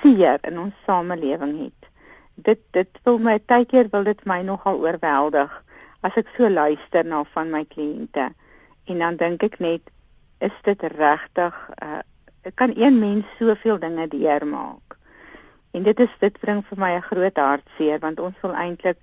seer 0.00 0.42
in 0.42 0.58
ons 0.58 0.74
samelewing 0.86 1.54
het. 1.62 1.88
Dit 2.34 2.60
dit 2.74 3.00
wil 3.06 3.22
my 3.22 3.38
tydkeer 3.38 3.88
wil 3.94 4.04
dit 4.10 4.26
my 4.26 4.42
nogal 4.42 4.82
oorweldig 4.82 5.54
as 6.02 6.18
ek 6.18 6.34
so 6.34 6.50
luister 6.50 7.06
na 7.06 7.22
van 7.36 7.54
my 7.54 7.62
kliënte. 7.64 8.32
En 8.90 8.98
dan 8.98 9.16
dink 9.22 9.46
ek 9.46 9.60
net 9.62 9.94
is 10.42 10.62
dit 10.66 10.88
regtig 10.98 11.60
uh 11.78 12.02
kan 12.54 12.74
een 12.76 12.98
mens 12.98 13.24
soveel 13.38 13.78
dinge 13.78 14.04
deurmaak. 14.08 14.98
En 15.72 15.82
dit 15.82 16.00
is 16.00 16.16
dit 16.20 16.40
bring 16.40 16.60
vir 16.68 16.78
my 16.78 16.96
'n 16.96 17.08
groot 17.10 17.36
hartseer 17.36 17.98
want 18.02 18.20
ons 18.20 18.34
wil 18.42 18.52
eintlik 18.52 18.98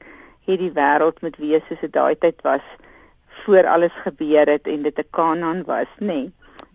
hierdie 0.45 0.71
wêreld 0.75 1.21
moet 1.21 1.37
wees 1.37 1.65
soos 1.67 1.79
dit 1.79 1.93
daai 1.93 2.15
tyd 2.15 2.41
was 2.47 2.65
voor 3.43 3.67
alles 3.67 3.93
gebeur 4.05 4.49
het 4.49 4.67
en 4.67 4.81
dit 4.83 4.97
'n 4.97 5.07
Kanaan 5.09 5.63
was, 5.63 5.91
nê. 5.99 6.05
Nee. 6.05 6.31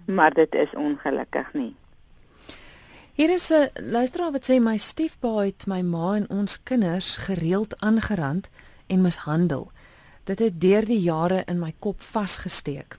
Maar 0.07 0.35
dit 0.35 0.55
is 0.55 0.71
ongelukkig 0.75 1.53
nie. 1.53 1.75
Hier 3.13 3.31
is 3.31 3.51
'n 3.51 3.71
luisteraar 3.75 4.33
wat 4.33 4.51
sê 4.51 4.61
my 4.61 4.77
stiefpa 4.77 5.37
het 5.37 5.67
my 5.67 5.81
ma 5.81 6.15
en 6.15 6.31
ons 6.31 6.63
kinders 6.63 7.17
gereeld 7.17 7.81
aangerand 7.81 8.49
en 8.87 9.01
mishandel. 9.01 9.71
Dit 10.25 10.39
het 10.39 10.61
deur 10.61 10.85
die 10.85 11.01
jare 11.01 11.43
in 11.47 11.59
my 11.59 11.75
kop 11.79 12.03
vasgesteek. 12.03 12.99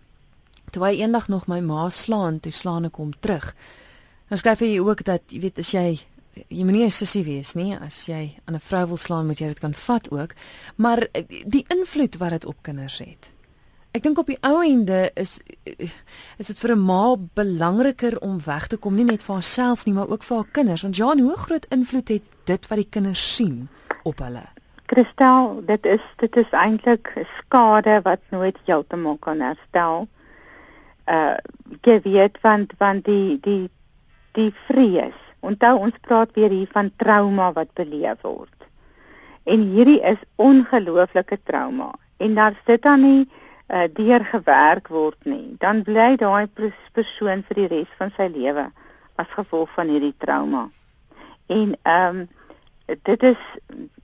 Toe 0.72 0.84
hy 0.84 1.00
eendag 1.00 1.28
nog 1.28 1.48
my 1.48 1.60
ma 1.60 1.90
slaan, 1.90 2.40
toe 2.40 2.52
slaan 2.52 2.86
ek 2.86 2.96
hom 2.96 3.12
terug. 3.20 3.56
Dan 4.28 4.38
skryf 4.38 4.60
hy 4.60 4.80
ook 4.80 5.04
dat 5.04 5.22
jy 5.28 5.40
weet 5.40 5.60
as 5.60 5.72
jy 5.72 6.00
jy 6.48 6.64
moenie 6.64 6.86
'n 6.86 6.92
sussie 6.92 7.24
wees 7.24 7.54
nie. 7.54 7.76
As 7.76 8.06
jy 8.06 8.38
aan 8.46 8.56
'n 8.56 8.60
vrou 8.60 8.88
wil 8.88 8.98
slaan, 8.98 9.26
moet 9.26 9.40
jy 9.40 9.48
dit 9.48 9.60
kan 9.60 9.74
vat 9.74 10.12
ook. 10.12 10.34
Maar 10.76 11.08
eh, 11.12 11.24
die 11.46 11.66
invloed 11.68 12.18
wat 12.18 12.30
dit 12.30 12.46
op 12.46 12.56
kinders 12.62 12.98
het. 12.98 13.34
Ek 13.92 14.04
dink 14.04 14.18
op 14.18 14.28
die 14.28 14.38
ou 14.42 14.62
ende 14.62 15.12
is 15.16 15.40
is 16.38 16.48
dit 16.48 16.60
vir 16.60 16.76
'n 16.76 16.86
ma 16.86 17.16
belangriker 17.34 18.20
om 18.20 18.40
weg 18.46 18.68
te 18.68 18.78
kom 18.78 18.96
nie 18.96 19.04
net 19.04 19.24
vir 19.24 19.34
haarself 19.34 19.86
nie, 19.86 19.94
maar 19.94 20.10
ook 20.10 20.24
vir 20.24 20.38
haar 20.38 20.52
kinders. 20.52 20.82
Want 20.82 20.96
Jan, 20.96 21.20
hoe 21.20 21.38
groot 21.38 21.66
invloed 21.70 22.08
het 22.08 22.24
dit 22.46 22.68
wat 22.68 22.78
die 22.78 22.90
kinders 22.90 23.36
sien 23.36 23.70
op 24.04 24.20
hulle? 24.20 24.44
Christel, 24.86 25.64
dit 25.66 25.86
is 25.86 26.02
dit 26.18 26.36
is 26.36 26.52
eintlik 26.52 27.14
skade 27.38 28.02
wat 28.04 28.20
nooit 28.30 28.58
heeltemal 28.66 29.18
kan 29.18 29.40
herstel. 29.40 30.08
Uh 31.06 31.36
jy 31.84 32.02
weet 32.04 32.38
want 32.42 32.74
want 32.78 33.06
die 33.06 33.40
die 33.42 33.70
die 34.32 34.54
vrees 34.68 35.27
Onthou 35.48 35.78
ons 35.88 35.96
praat 36.08 36.34
weer 36.36 36.52
hier 36.52 36.70
van 36.76 36.92
trauma 37.00 37.52
wat 37.56 37.74
beleef 37.80 38.22
word. 38.26 38.68
En 39.48 39.64
hierdie 39.72 40.02
is 40.04 40.20
ongelooflike 40.36 41.40
trauma 41.48 41.94
en 42.18 42.36
dan 42.36 42.58
sit 42.66 42.82
dan 42.84 43.02
nie 43.02 43.28
uh, 43.28 43.86
deur 43.94 44.26
gewerk 44.26 44.88
word 44.92 45.20
nie. 45.24 45.56
Dan 45.62 45.84
bly 45.88 46.16
daai 46.20 46.48
persoon 46.96 47.46
vir 47.48 47.62
die 47.62 47.70
res 47.76 47.94
van 48.00 48.12
sy 48.18 48.28
lewe 48.34 48.68
as 49.16 49.30
gevolg 49.36 49.72
van 49.76 49.92
hierdie 49.94 50.16
trauma. 50.24 50.68
En 51.48 51.76
ehm 51.84 52.24
um, 52.24 52.28
dit 53.04 53.24
is 53.24 53.40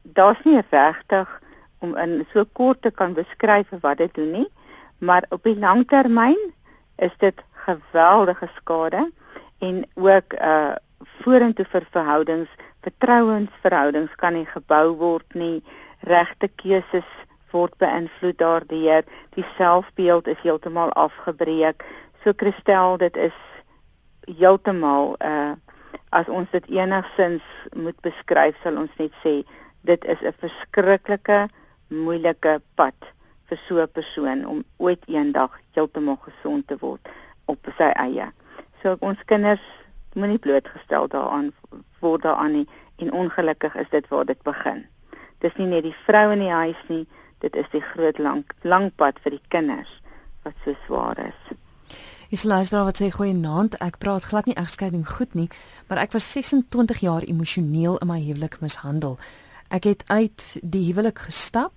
daar's 0.02 0.40
nie 0.44 0.60
regtig 0.70 1.42
om 1.80 1.96
in 1.98 2.26
so 2.34 2.44
kort 2.52 2.82
te 2.82 2.92
kan 2.92 3.14
beskryf 3.16 3.72
wat 3.82 3.98
dit 3.98 4.14
doen 4.16 4.32
nie, 4.32 4.50
maar 5.00 5.26
op 5.30 5.44
die 5.44 5.56
lang 5.60 5.86
termyn 5.88 6.40
is 6.96 7.16
dit 7.20 7.40
geweldige 7.66 8.50
skade 8.56 9.10
en 9.60 9.86
ook 9.96 10.36
uh 10.40 10.76
vorentoe 11.24 11.66
vir 11.72 11.88
verhoudings, 11.96 12.52
vertrouensverhoudings 12.86 14.14
kan 14.22 14.38
nie 14.38 14.48
gebou 14.50 14.96
word 15.00 15.36
nie. 15.40 15.64
Regte 16.10 16.50
keuses 16.62 17.10
word 17.54 17.76
beïnvloed 17.82 18.38
daardeur. 18.42 19.04
Die 19.36 19.46
selfbeeld 19.58 20.28
is 20.28 20.42
heeltemal 20.44 20.92
afgebreek. 21.00 21.86
So 22.24 22.34
Christel, 22.38 22.98
dit 22.98 23.18
is 23.30 23.40
heeltemal 24.28 25.16
uh 25.20 25.54
as 26.14 26.28
ons 26.30 26.50
dit 26.54 26.68
enigsins 26.78 27.46
moet 27.74 27.98
beskryf, 28.06 28.54
sal 28.62 28.76
ons 28.78 28.92
net 29.02 29.14
sê 29.24 29.34
dit 29.82 30.06
is 30.06 30.22
'n 30.22 30.34
verskriklike 30.42 31.50
moeilike 31.90 32.62
pad 32.76 32.94
vir 33.50 33.60
so 33.68 33.82
'n 33.82 33.88
persoon 33.98 34.46
om 34.46 34.64
ooit 34.78 35.04
eendag 35.08 35.52
heeltemal 35.76 36.20
gesond 36.28 36.68
te 36.68 36.78
word 36.78 37.10
op 37.46 37.60
sy 37.78 37.90
eie. 38.06 38.28
So 38.82 38.98
ons 39.00 39.20
kinders 39.26 39.66
moenie 40.16 40.40
blootgestel 40.42 41.08
daaraan 41.08 41.52
word 42.00 42.24
daaraan 42.24 42.58
nie 42.60 42.68
en 43.02 43.12
ongelukkig 43.12 43.76
is 43.76 43.90
dit 43.90 44.08
waar 44.08 44.26
dit 44.26 44.42
begin. 44.44 44.86
Dis 45.44 45.56
nie 45.60 45.68
net 45.68 45.84
die 45.84 45.96
vrou 46.06 46.32
in 46.32 46.44
die 46.44 46.54
huis 46.54 46.80
nie, 46.88 47.04
dit 47.44 47.56
is 47.60 47.68
die 47.74 47.84
groot 47.84 48.20
lank 48.20 48.54
lang 48.62 48.92
pad 48.96 49.20
vir 49.24 49.38
die 49.38 49.46
kinders 49.48 49.92
wat 50.44 50.56
so 50.64 50.76
swaar 50.86 51.20
is. 51.20 51.40
Is 52.34 52.44
luister 52.44 52.84
wat 52.88 52.98
sê 52.98 53.12
goeie 53.14 53.36
naand, 53.38 53.76
ek 53.84 54.00
praat 54.02 54.26
glad 54.26 54.48
nie 54.50 54.58
egskeiding 54.58 55.04
goed 55.06 55.36
nie, 55.38 55.50
maar 55.88 56.02
ek 56.02 56.16
was 56.16 56.30
26 56.34 57.04
jaar 57.06 57.26
emosioneel 57.30 58.00
in 58.02 58.10
my 58.10 58.18
huwelik 58.24 58.58
mishandel. 58.64 59.20
Ek 59.70 59.86
het 59.86 60.04
uit 60.10 60.48
die 60.62 60.88
huwelik 60.88 61.28
gestap 61.28 61.74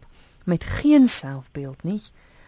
met 0.47 0.65
geen 0.65 1.07
selfbeeld 1.11 1.83
nie. 1.85 2.01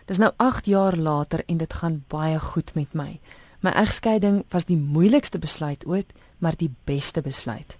Dis 0.09 0.21
nou 0.23 0.31
8 0.41 0.67
jaar 0.71 0.97
later 0.97 1.43
en 1.47 1.59
dit 1.61 1.73
gaan 1.83 2.01
baie 2.09 2.39
goed 2.41 2.73
met 2.75 2.95
my. 2.97 3.19
My 3.61 3.71
egskeiding 3.75 4.45
was 4.55 4.65
die 4.65 4.77
moeilikste 4.79 5.39
besluit 5.39 5.87
ooit, 5.87 6.13
maar 6.39 6.55
die 6.57 6.71
beste 6.85 7.23
besluit. 7.23 7.75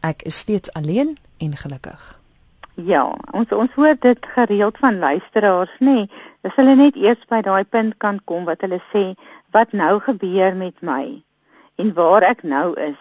Ek 0.00 0.22
is 0.22 0.38
steeds 0.38 0.72
alleen 0.78 1.16
en 1.38 1.56
gelukkig. 1.56 2.18
Ja, 2.74 3.02
ons 3.34 3.50
ons 3.50 3.74
hoor 3.74 3.96
dit 4.00 4.26
gereeld 4.34 4.78
van 4.78 4.98
luisteraars, 4.98 5.74
nê. 5.80 5.94
Nee, 5.94 6.10
dis 6.46 6.54
hulle 6.56 6.76
net 6.78 6.96
eers 6.96 7.20
by 7.30 7.42
daai 7.42 7.64
punt 7.64 7.98
kan 7.98 8.20
kom 8.30 8.46
wat 8.46 8.62
hulle 8.64 8.78
sê, 8.92 9.02
wat 9.54 9.74
nou 9.76 9.98
gebeur 10.00 10.56
met 10.56 10.78
my? 10.80 11.22
En 11.82 11.92
waar 11.98 12.22
ek 12.26 12.42
nou 12.42 12.72
is, 12.80 12.98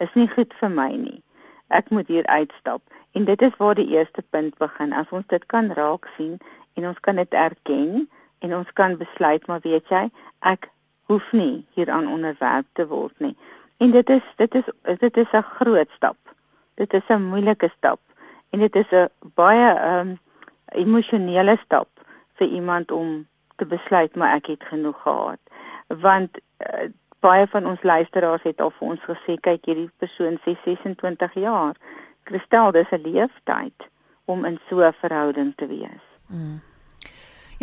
is 0.00 0.12
nie 0.18 0.28
goed 0.32 0.52
vir 0.60 0.72
my 0.72 0.90
nie. 0.96 1.20
Ek 1.68 1.92
moet 1.94 2.08
hier 2.08 2.26
uitstap. 2.26 2.82
En 3.14 3.24
dit 3.24 3.42
is 3.42 3.56
waar 3.60 3.76
die 3.78 3.88
eerste 3.94 4.24
punt 4.34 4.56
begin. 4.58 4.92
As 4.92 5.10
ons 5.14 5.26
dit 5.30 5.44
kan 5.46 5.70
raak 5.76 6.08
sien 6.16 6.38
en 6.74 6.88
ons 6.90 7.00
kan 7.00 7.16
dit 7.16 7.36
erken 7.38 8.08
en 8.44 8.54
ons 8.58 8.72
kan 8.72 8.96
besluit 8.98 9.46
maar 9.46 9.62
weet 9.64 9.88
jy, 9.92 10.08
ek 10.40 10.68
hoef 11.06 11.32
nie 11.32 11.66
hieraan 11.74 12.08
onderwerp 12.08 12.66
te 12.72 12.86
word 12.86 13.18
nie. 13.18 13.36
En 13.76 13.90
dit 13.90 14.10
is 14.10 14.22
dit 14.36 14.54
is 14.54 14.68
dit 14.98 15.16
is 15.16 15.30
'n 15.32 15.42
groot 15.42 15.90
stap. 15.96 16.16
Dit 16.74 16.92
is 16.92 17.06
'n 17.08 17.22
moeilike 17.22 17.70
stap 17.76 18.00
en 18.50 18.58
dit 18.58 18.76
is 18.76 18.90
'n 18.90 19.08
baie 19.34 19.70
ehm 19.74 20.08
um, 20.08 20.18
emosionele 20.74 21.56
stap 21.64 21.88
vir 22.34 22.48
iemand 22.48 22.90
om 22.90 23.26
te 23.56 23.66
besluit 23.66 24.16
maar 24.16 24.34
ek 24.34 24.46
het 24.46 24.64
genoeg 24.64 25.02
gehad. 25.02 25.38
Want 25.86 26.38
uh, 26.38 26.88
baie 27.20 27.46
van 27.46 27.66
ons 27.66 27.82
luisteraars 27.82 28.42
het 28.42 28.60
al 28.60 28.70
vir 28.70 28.88
ons 28.88 29.00
gesê 29.00 29.36
kyk 29.40 29.64
hierdie 29.64 29.90
persoon 29.96 30.38
sê 30.44 30.56
26 30.64 31.34
jaar. 31.34 31.76
Kristel, 32.22 32.72
dis 32.72 32.90
'n 32.90 33.02
leeftyd 33.02 33.88
om 34.24 34.44
in 34.44 34.58
so 34.68 34.80
'n 34.80 34.92
verhouding 34.92 35.52
te 35.56 35.66
wees. 35.66 36.04
Mm. 36.26 36.60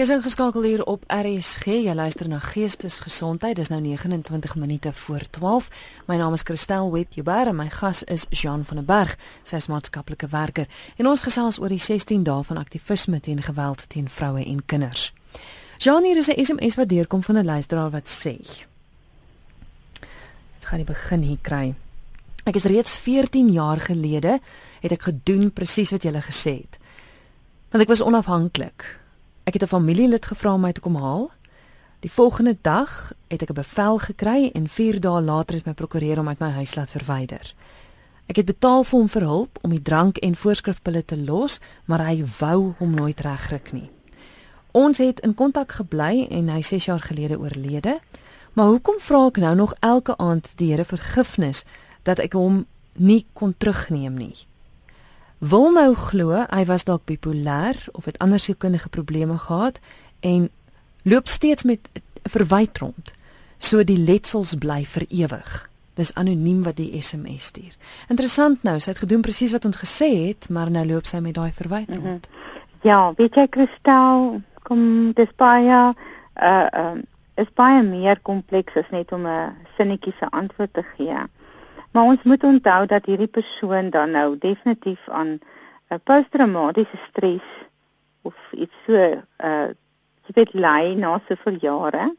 Jy 0.02 0.08
is 0.08 0.14
ingeskakel 0.16 0.64
hier 0.66 0.82
op 0.90 1.04
RSG. 1.14 1.76
Jy 1.86 1.94
luister 1.94 2.26
na 2.26 2.40
Geestesgesondheid. 2.42 3.54
Dis 3.60 3.70
nou 3.70 3.78
29 3.86 4.56
minute 4.58 4.90
voor 4.98 5.22
12. 5.30 5.68
My 6.08 6.16
naam 6.18 6.34
is 6.34 6.42
Christel 6.42 6.90
Webber 6.92 7.52
en 7.52 7.56
my 7.56 7.68
gas 7.70 8.02
is 8.04 8.26
Jean 8.30 8.64
van 8.66 8.80
der 8.80 8.86
Berg, 8.86 9.14
sy 9.46 9.60
is 9.62 9.68
maatskaplike 9.70 10.26
werker. 10.32 10.66
En 10.98 11.06
ons 11.06 11.22
gesels 11.22 11.60
oor 11.62 11.70
die 11.70 11.78
16 11.78 12.24
dae 12.26 12.42
van 12.48 12.58
aktivisme 12.58 13.20
teen 13.20 13.44
geweld 13.46 13.84
teen 13.94 14.10
vroue 14.10 14.42
en 14.42 14.64
kinders. 14.66 15.12
Jean 15.78 16.04
hier 16.04 16.18
is 16.18 16.30
'n 16.34 16.46
SMS 16.46 16.76
wat 16.82 16.90
deurkom 16.90 17.24
van 17.24 17.38
'n 17.38 17.46
luisteraar 17.46 17.92
wat 17.92 18.10
sê: 18.10 18.42
Ek 20.62 20.66
gaan 20.66 20.82
die 20.82 20.94
begin 20.94 21.22
hier 21.22 21.40
kry. 21.42 21.76
Ek 22.46 22.56
is 22.56 22.64
reeds 22.64 22.96
14 22.96 23.52
jaar 23.52 23.80
gelede 23.80 24.40
het 24.80 24.92
ek 24.92 25.02
gedoen 25.02 25.54
presies 25.54 25.92
wat 25.92 26.04
jy 26.04 26.10
gele 26.10 26.24
gesê 26.24 26.62
het. 26.62 26.78
Want 27.70 27.84
ek 27.84 27.90
was 27.90 28.02
onafhanklik 28.02 29.01
Ek 29.52 29.60
het 29.60 29.70
'n 29.70 29.76
familielid 29.76 30.26
gevra 30.26 30.54
om 30.54 30.62
my 30.62 30.72
te 30.72 30.80
kom 30.80 30.96
haal. 30.96 31.32
Die 32.00 32.12
volgende 32.12 32.58
dag 32.62 33.14
het 33.28 33.42
ek 33.42 33.50
'n 33.50 33.54
bevel 33.54 33.98
gekry 33.98 34.50
en 34.54 34.68
4 34.68 35.00
dae 35.00 35.22
later 35.22 35.56
het 35.56 35.66
my 35.66 35.74
prokureur 35.74 36.16
hom 36.16 36.28
uit 36.28 36.40
my 36.40 36.50
huis 36.50 36.76
laat 36.76 36.90
verwyder. 36.90 37.54
Ek 38.26 38.36
het 38.36 38.46
betaal 38.46 38.84
vir 38.84 39.00
hom 39.00 39.10
vir 39.10 39.22
hulp 39.22 39.58
om 39.62 39.70
die 39.70 39.82
drank 39.82 40.18
en 40.18 40.36
voorskrifpille 40.36 41.06
te 41.06 41.18
los, 41.18 41.60
maar 41.86 42.06
hy 42.08 42.24
wou 42.40 42.74
hom 42.78 42.94
nooit 42.94 43.20
regryk 43.20 43.72
nie. 43.72 43.90
Ons 44.72 44.98
het 44.98 45.20
in 45.20 45.34
kontak 45.34 45.72
gebly 45.72 46.28
en 46.30 46.48
hy 46.48 46.62
6 46.62 46.86
jaar 46.86 47.00
gelede 47.00 47.40
oorlede. 47.40 48.00
Maar 48.54 48.66
hoekom 48.66 49.00
vra 49.00 49.26
ek 49.26 49.38
nou 49.38 49.56
nog 49.56 49.74
elke 49.80 50.18
aand 50.18 50.58
die 50.58 50.72
Here 50.72 50.86
vergifnis 50.86 51.64
dat 52.04 52.20
ek 52.20 52.34
hom 52.34 52.66
nie 52.94 53.26
kon 53.34 53.56
terugneem 53.58 54.14
nie? 54.14 54.36
Wil 55.42 55.72
nou 55.74 55.94
glo 55.98 56.44
hy 56.46 56.66
was 56.70 56.86
dalk 56.86 57.08
bipolêr 57.10 57.78
of 57.98 58.06
het 58.06 58.20
ander 58.22 58.40
sielkundige 58.40 58.90
probleme 58.90 59.38
gehad 59.42 59.80
en 60.22 60.50
loop 61.04 61.28
steeds 61.28 61.64
met 61.64 61.80
'n 61.94 62.30
verwyte 62.30 62.80
rond. 62.80 63.14
So 63.58 63.84
die 63.84 63.98
letsels 63.98 64.56
bly 64.56 64.86
vir 64.86 65.06
ewig. 65.10 65.70
Dis 65.94 66.14
anoniem 66.14 66.64
wat 66.64 66.76
die 66.76 67.02
SMS 67.02 67.46
stuur. 67.46 67.76
Interessant 68.08 68.64
nou, 68.64 68.80
sy 68.80 68.90
het 68.90 69.00
gedoen 69.00 69.22
presies 69.22 69.52
wat 69.52 69.66
ons 69.66 69.78
gesê 69.78 70.28
het, 70.28 70.50
maar 70.50 70.72
nou 70.72 70.86
loop 70.86 71.06
sy 71.06 71.20
met 71.20 71.34
daai 71.34 71.52
verwyte 71.52 71.92
mhm. 71.92 72.08
rond. 72.08 72.28
Mm 72.30 72.36
-hmm. 72.36 72.52
Ja, 72.82 73.14
weet 73.14 73.36
jy 73.36 73.48
Kristel, 73.48 74.42
kom 74.64 75.12
dis 75.14 75.30
baie 75.38 75.94
uh 76.42 76.68
um 76.74 77.04
is 77.36 77.50
baie 77.56 77.84
meer 77.84 78.20
kompleks 78.22 78.76
as 78.76 78.90
net 78.92 79.12
om 79.12 79.28
'n 79.28 79.54
sinnetjie 79.78 80.14
se 80.20 80.30
antwoord 80.30 80.74
te 80.74 80.84
gee. 80.96 81.18
Maar 81.92 82.04
ons 82.04 82.24
moet 82.24 82.44
onthou 82.44 82.86
dat 82.86 83.06
hierdie 83.06 83.28
persoon 83.28 83.90
dan 83.90 84.12
nou 84.12 84.38
definitief 84.38 85.10
aan 85.10 85.28
'n 85.28 85.42
uh, 85.90 85.98
posttraumatiese 86.04 87.00
stres 87.10 87.48
of 88.22 88.36
iets 88.52 88.76
so 88.86 88.94
uh 89.50 89.68
jy 90.26 90.32
weet 90.34 90.54
ly 90.54 90.94
na 90.94 91.20
soveel 91.28 91.58
jare. 91.60 92.16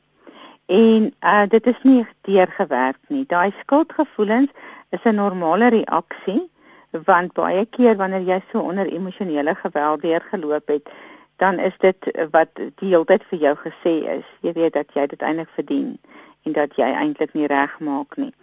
En 0.66 1.14
uh 1.20 1.44
dit 1.48 1.66
is 1.66 1.80
nie 1.82 2.06
deurgewerk 2.20 2.98
nie. 3.08 3.24
Daai 3.26 3.54
skuldgevoelens 3.60 4.50
is 4.90 5.04
'n 5.04 5.14
normale 5.14 5.68
reaksie 5.68 6.50
want 6.90 7.32
baie 7.32 7.66
keer 7.66 7.96
wanneer 7.96 8.20
jy 8.20 8.40
so 8.50 8.60
onder 8.60 8.86
emosionele 8.86 9.54
geweld 9.54 10.02
deurgeloop 10.02 10.68
het, 10.68 10.88
dan 11.36 11.58
is 11.58 11.76
dit 11.78 12.26
wat 12.30 12.48
die 12.54 12.88
hele 12.88 13.04
tyd 13.04 13.24
vir 13.24 13.38
jou 13.38 13.56
gesê 13.56 13.94
is. 14.18 14.26
Jy 14.40 14.52
weet 14.52 14.72
dat 14.72 14.92
jy 14.94 15.06
dit 15.06 15.22
eintlik 15.22 15.48
verdien 15.54 15.98
en 16.42 16.52
dat 16.52 16.76
jy 16.76 16.92
eintlik 16.92 17.32
nie 17.32 17.46
reg 17.46 17.80
maak 17.80 18.16
nie 18.16 18.34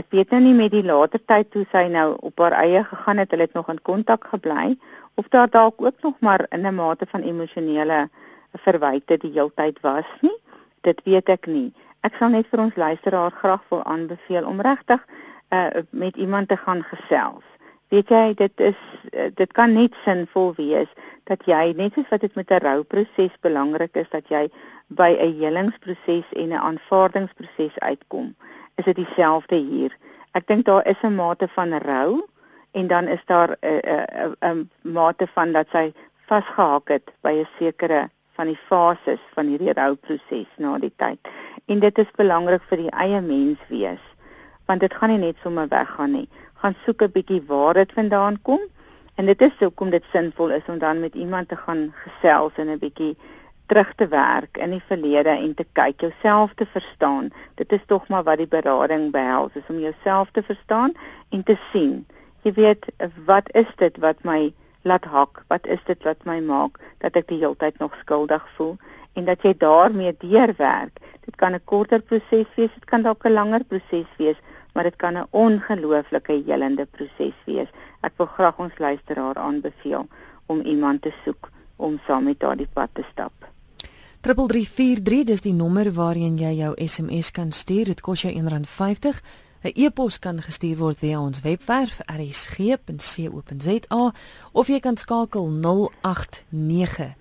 ek 0.00 0.08
weet 0.16 0.32
nou 0.32 0.40
nie 0.40 0.56
met 0.56 0.72
die 0.72 0.86
later 0.86 1.20
tyd 1.28 1.50
toe 1.52 1.66
sy 1.74 1.84
nou 1.92 2.14
op 2.24 2.40
haar 2.40 2.56
eie 2.62 2.80
gegaan 2.86 3.20
het, 3.20 3.32
hulle 3.34 3.46
het 3.48 3.56
nog 3.58 3.68
in 3.72 3.82
kontak 3.88 4.24
gebly 4.32 4.76
of 5.20 5.28
daar 5.34 5.50
dalk 5.52 5.82
ook 5.84 5.98
nog 6.06 6.16
maar 6.24 6.46
in 6.56 6.66
'n 6.66 6.74
mate 6.74 7.06
van 7.10 7.22
emosionele 7.22 8.08
verwyte 8.64 9.16
die 9.16 9.32
heeltyd 9.32 9.80
was 9.80 10.08
nie. 10.20 10.36
Dit 10.80 11.02
weet 11.04 11.28
ek 11.28 11.46
nie. 11.46 11.72
Ek 12.00 12.14
sal 12.18 12.28
net 12.28 12.46
vir 12.50 12.60
ons 12.60 12.76
luisteraar 12.76 13.30
graag 13.30 13.62
wil 13.68 13.84
aanbeveel 13.84 14.44
om 14.46 14.60
regtig 14.60 15.00
uh, 15.50 15.66
met 15.90 16.16
iemand 16.16 16.48
te 16.48 16.56
gaan 16.56 16.82
gesels. 16.82 17.44
Weet 17.88 18.08
jy, 18.08 18.34
dit 18.34 18.60
is 18.60 18.80
uh, 19.12 19.28
dit 19.34 19.52
kan 19.52 19.72
net 19.72 19.94
sinvol 20.04 20.54
wees 20.56 20.88
dat 21.24 21.44
jy 21.44 21.74
net 21.76 21.92
soos 21.92 22.08
wat 22.10 22.20
dit 22.20 22.34
met 22.34 22.50
'n 22.50 22.64
rouproses 22.64 23.34
belangrik 23.40 23.94
is 23.96 24.08
dat 24.10 24.28
jy 24.28 24.48
by 24.86 25.10
'n 25.18 25.38
helingsproses 25.40 26.26
en 26.32 26.48
'n 26.48 26.64
aanvaardingsproses 26.68 27.78
uitkom 27.78 28.34
is 28.80 28.88
dit 28.88 29.00
dieselfde 29.00 29.56
hier. 29.56 29.96
Ek 30.38 30.46
dink 30.50 30.66
daar 30.66 30.86
is 30.86 31.00
'n 31.02 31.14
mate 31.14 31.48
van 31.56 31.74
rou 31.86 32.22
en 32.72 32.86
dan 32.86 33.08
is 33.08 33.22
daar 33.26 33.56
'n 33.60 33.80
'n 34.40 34.46
'n 34.50 34.70
mate 34.82 35.26
van 35.34 35.52
dat 35.52 35.66
sy 35.72 35.92
vasgehak 36.28 36.88
het 36.88 37.06
by 37.22 37.32
'n 37.40 37.48
sekere 37.58 38.10
van 38.36 38.46
die 38.46 38.60
fases 38.68 39.22
van 39.34 39.46
hierdie 39.46 39.72
rouproses 39.72 40.50
na 40.56 40.78
die 40.78 40.92
tyd. 40.96 41.18
En 41.66 41.78
dit 41.78 41.98
is 41.98 42.16
belangrik 42.16 42.62
vir 42.68 42.78
die 42.78 42.90
eie 42.90 43.20
mens 43.20 43.58
wees 43.68 44.04
want 44.70 44.80
dit 44.80 44.94
gaan 44.94 45.10
nie 45.10 45.18
net 45.18 45.36
sommer 45.42 45.66
weggaan 45.68 46.12
nie. 46.14 46.28
Gaan 46.62 46.76
soek 46.84 47.02
'n 47.02 47.12
bietjie 47.16 47.42
waar 47.46 47.74
dit 47.74 47.92
vandaan 47.92 48.42
kom 48.42 48.60
en 49.14 49.26
dit 49.26 49.40
is 49.42 49.56
hoekom 49.58 49.90
dit 49.90 50.04
sinvol 50.12 50.50
is 50.50 50.66
om 50.66 50.78
dan 50.78 51.00
met 51.00 51.14
iemand 51.14 51.48
te 51.48 51.56
gaan 51.56 51.92
gesels 52.04 52.52
en 52.56 52.68
'n 52.70 52.78
bietjie 52.78 53.16
terug 53.70 53.92
te 53.94 54.08
werk 54.10 54.58
in 54.58 54.72
die 54.74 54.82
verlede 54.88 55.30
en 55.30 55.52
te 55.54 55.64
kyk 55.78 56.02
jouself 56.02 56.54
te 56.58 56.66
verstaan. 56.72 57.28
Dit 57.54 57.72
is 57.72 57.84
tog 57.86 58.08
maar 58.10 58.24
wat 58.26 58.40
die 58.42 58.50
berading 58.50 59.10
behels, 59.14 59.54
is 59.54 59.68
om 59.70 59.78
jouself 59.78 60.32
te 60.34 60.42
verstaan 60.42 60.94
en 61.30 61.44
te 61.46 61.54
sien. 61.70 62.00
Jy 62.42 62.52
weet, 62.56 62.88
wat 63.28 63.50
is 63.54 63.70
dit 63.78 64.00
wat 64.02 64.24
my 64.26 64.50
laat 64.82 65.06
hak? 65.12 65.44
Wat 65.52 65.66
is 65.70 65.82
dit 65.86 66.02
wat 66.08 66.24
my 66.26 66.40
maak 66.42 66.80
dat 67.04 67.18
ek 67.20 67.28
die 67.28 67.38
hele 67.38 67.58
tyd 67.60 67.78
nog 67.78 67.94
skuldig 68.00 68.46
voel 68.56 68.74
en 69.14 69.28
dat 69.28 69.46
jy 69.46 69.52
daarmee 69.60 70.16
deurwerk? 70.18 70.98
Dit 71.28 71.36
kan 71.36 71.54
'n 71.54 71.62
korter 71.64 72.02
proses 72.02 72.50
wees, 72.56 72.74
dit 72.74 72.88
kan 72.90 73.02
dalk 73.02 73.24
'n 73.24 73.38
langer 73.38 73.64
proses 73.64 74.10
wees, 74.18 74.38
maar 74.74 74.84
dit 74.84 74.96
kan 74.96 75.14
'n 75.14 75.30
ongelooflike 75.30 76.42
helende 76.46 76.86
proses 76.86 77.38
wees. 77.46 77.70
Ek 78.02 78.12
wil 78.16 78.26
graag 78.26 78.58
ons 78.58 78.78
luisteraar 78.78 79.36
aanbeveel 79.36 80.08
om 80.46 80.60
iemand 80.60 81.02
te 81.02 81.12
soek 81.24 81.50
om 81.76 82.00
saam 82.06 82.24
met 82.24 82.40
daardie 82.40 82.68
pad 82.72 82.90
te 82.92 83.04
stap. 83.12 83.49
3343 84.20 85.24
dis 85.24 85.40
die 85.40 85.54
nommer 85.56 85.88
waarheen 85.96 86.36
jy 86.36 86.50
jou 86.58 86.74
SMS 86.76 87.30
kan 87.32 87.52
stuur. 87.52 87.84
Dit 87.88 88.00
kos 88.04 88.20
jou 88.22 88.32
R1.50. 88.32 89.20
'n 89.62 89.70
E-pos 89.74 90.18
kan 90.18 90.42
gestuur 90.42 90.76
word 90.76 90.98
via 90.98 91.20
ons 91.20 91.40
webwerf 91.40 92.00
rsg.co.za 92.08 94.12
of 94.52 94.68
jy 94.68 94.80
kan 94.80 94.96
skakel 94.96 95.48
089 95.48 97.14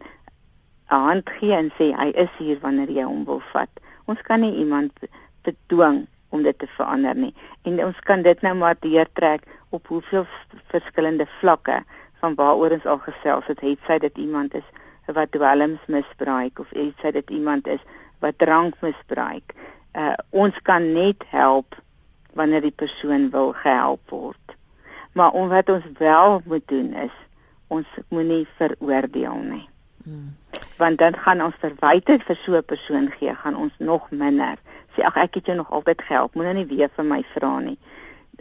'n 0.91 1.03
hand 1.07 1.29
gee 1.29 1.53
en 1.53 1.69
sê 1.77 1.85
hy 2.01 2.09
is 2.25 2.33
hier 2.37 2.59
wanneer 2.59 2.91
jy 2.97 3.03
hom 3.03 3.25
wil 3.25 3.41
vat. 3.53 3.69
Ons 4.05 4.21
kan 4.21 4.41
nie 4.41 4.55
iemand 4.55 4.91
bedwing 5.43 6.07
om 6.29 6.43
dit 6.43 6.59
te 6.59 6.67
verander 6.67 7.15
nie. 7.15 7.33
En 7.61 7.85
ons 7.85 7.99
kan 7.99 8.21
dit 8.21 8.41
nou 8.41 8.55
maar 8.55 8.75
deurtrek 8.79 9.43
op 9.69 9.87
hoeveel 9.87 10.25
verskillende 10.67 11.27
vlakke 11.39 11.83
van 12.19 12.35
waaroor 12.35 12.71
ons 12.71 12.85
al 12.85 12.97
gesels 12.97 13.45
het. 13.47 13.59
Het 13.59 13.79
sy 13.87 13.97
dit 13.97 14.17
iemand 14.17 14.53
is 14.53 14.67
wat 15.05 15.31
dwelms 15.31 15.85
misbruik 15.87 16.59
of 16.59 16.69
het 16.69 16.93
sy 17.01 17.11
dit 17.11 17.29
iemand 17.29 17.67
is 17.67 17.81
wat 18.19 18.37
drank 18.37 18.75
misbruik. 18.81 19.53
Uh 19.99 20.15
ons 20.29 20.55
kan 20.63 20.85
net 20.93 21.25
help 21.33 21.75
wanneer 22.33 22.61
die 22.61 22.75
persoon 22.83 23.29
wil 23.33 23.53
gehelp 23.53 24.13
word. 24.13 24.55
Maar 25.13 25.35
om 25.35 25.49
wat 25.51 25.69
ons 25.69 25.85
wel 25.97 26.41
moet 26.45 26.67
doen 26.67 26.93
is 26.93 27.15
ons 27.67 27.87
moenie 28.09 28.47
veroordeel 28.57 29.41
nie. 29.45 29.65
Hmm. 30.03 30.35
Want 30.77 30.97
dan 30.97 31.17
gaan 31.17 31.41
ons 31.43 31.59
verwyte 31.59 32.19
vir 32.25 32.37
so 32.45 32.55
'n 32.57 32.63
persoon 32.63 33.11
gee, 33.11 33.35
gaan 33.35 33.55
ons 33.55 33.73
nog 33.77 34.11
minder 34.11 34.57
sê 34.95 35.03
ag 35.05 35.15
ek 35.15 35.33
het 35.33 35.45
jou 35.45 35.57
nog 35.57 35.71
altyd 35.71 36.01
gehelp, 36.01 36.35
moenie 36.35 36.53
nou 36.53 36.75
weer 36.75 36.89
vir 36.95 37.05
my 37.05 37.23
vra 37.35 37.59
nie 37.59 37.77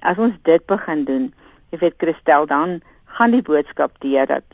as 0.01 0.19
ons 0.19 0.35
dit 0.47 0.65
begin 0.67 1.05
doen, 1.05 1.27
jy 1.73 1.81
weet 1.83 1.99
Christel 2.03 2.47
dan 2.51 2.79
gaan 3.19 3.35
die 3.35 3.43
boodskap 3.43 3.97
deur 4.03 4.27
dat 4.31 4.45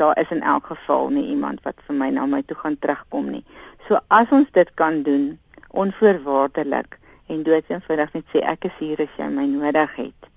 daar 0.00 0.16
is 0.20 0.30
in 0.30 0.42
elk 0.42 0.66
geval 0.72 1.08
nie 1.10 1.26
iemand 1.32 1.62
wat 1.64 1.80
vir 1.86 1.96
my 1.96 2.10
na 2.12 2.26
my 2.28 2.42
toe 2.44 2.56
gaan 2.56 2.76
terugkom 2.78 3.30
nie. 3.32 3.44
So 3.88 4.00
as 4.12 4.30
ons 4.30 4.48
dit 4.52 4.70
kan 4.76 5.02
doen 5.06 5.38
onvoorwaardelik 5.76 6.98
en 7.26 7.42
doodsenvoudig 7.42 8.12
net 8.14 8.32
sê 8.32 8.42
ek 8.54 8.68
is 8.70 8.78
hier 8.78 9.02
as 9.04 9.18
jy 9.18 9.28
my 9.32 9.46
nodig 9.50 9.94
het, 9.98 10.28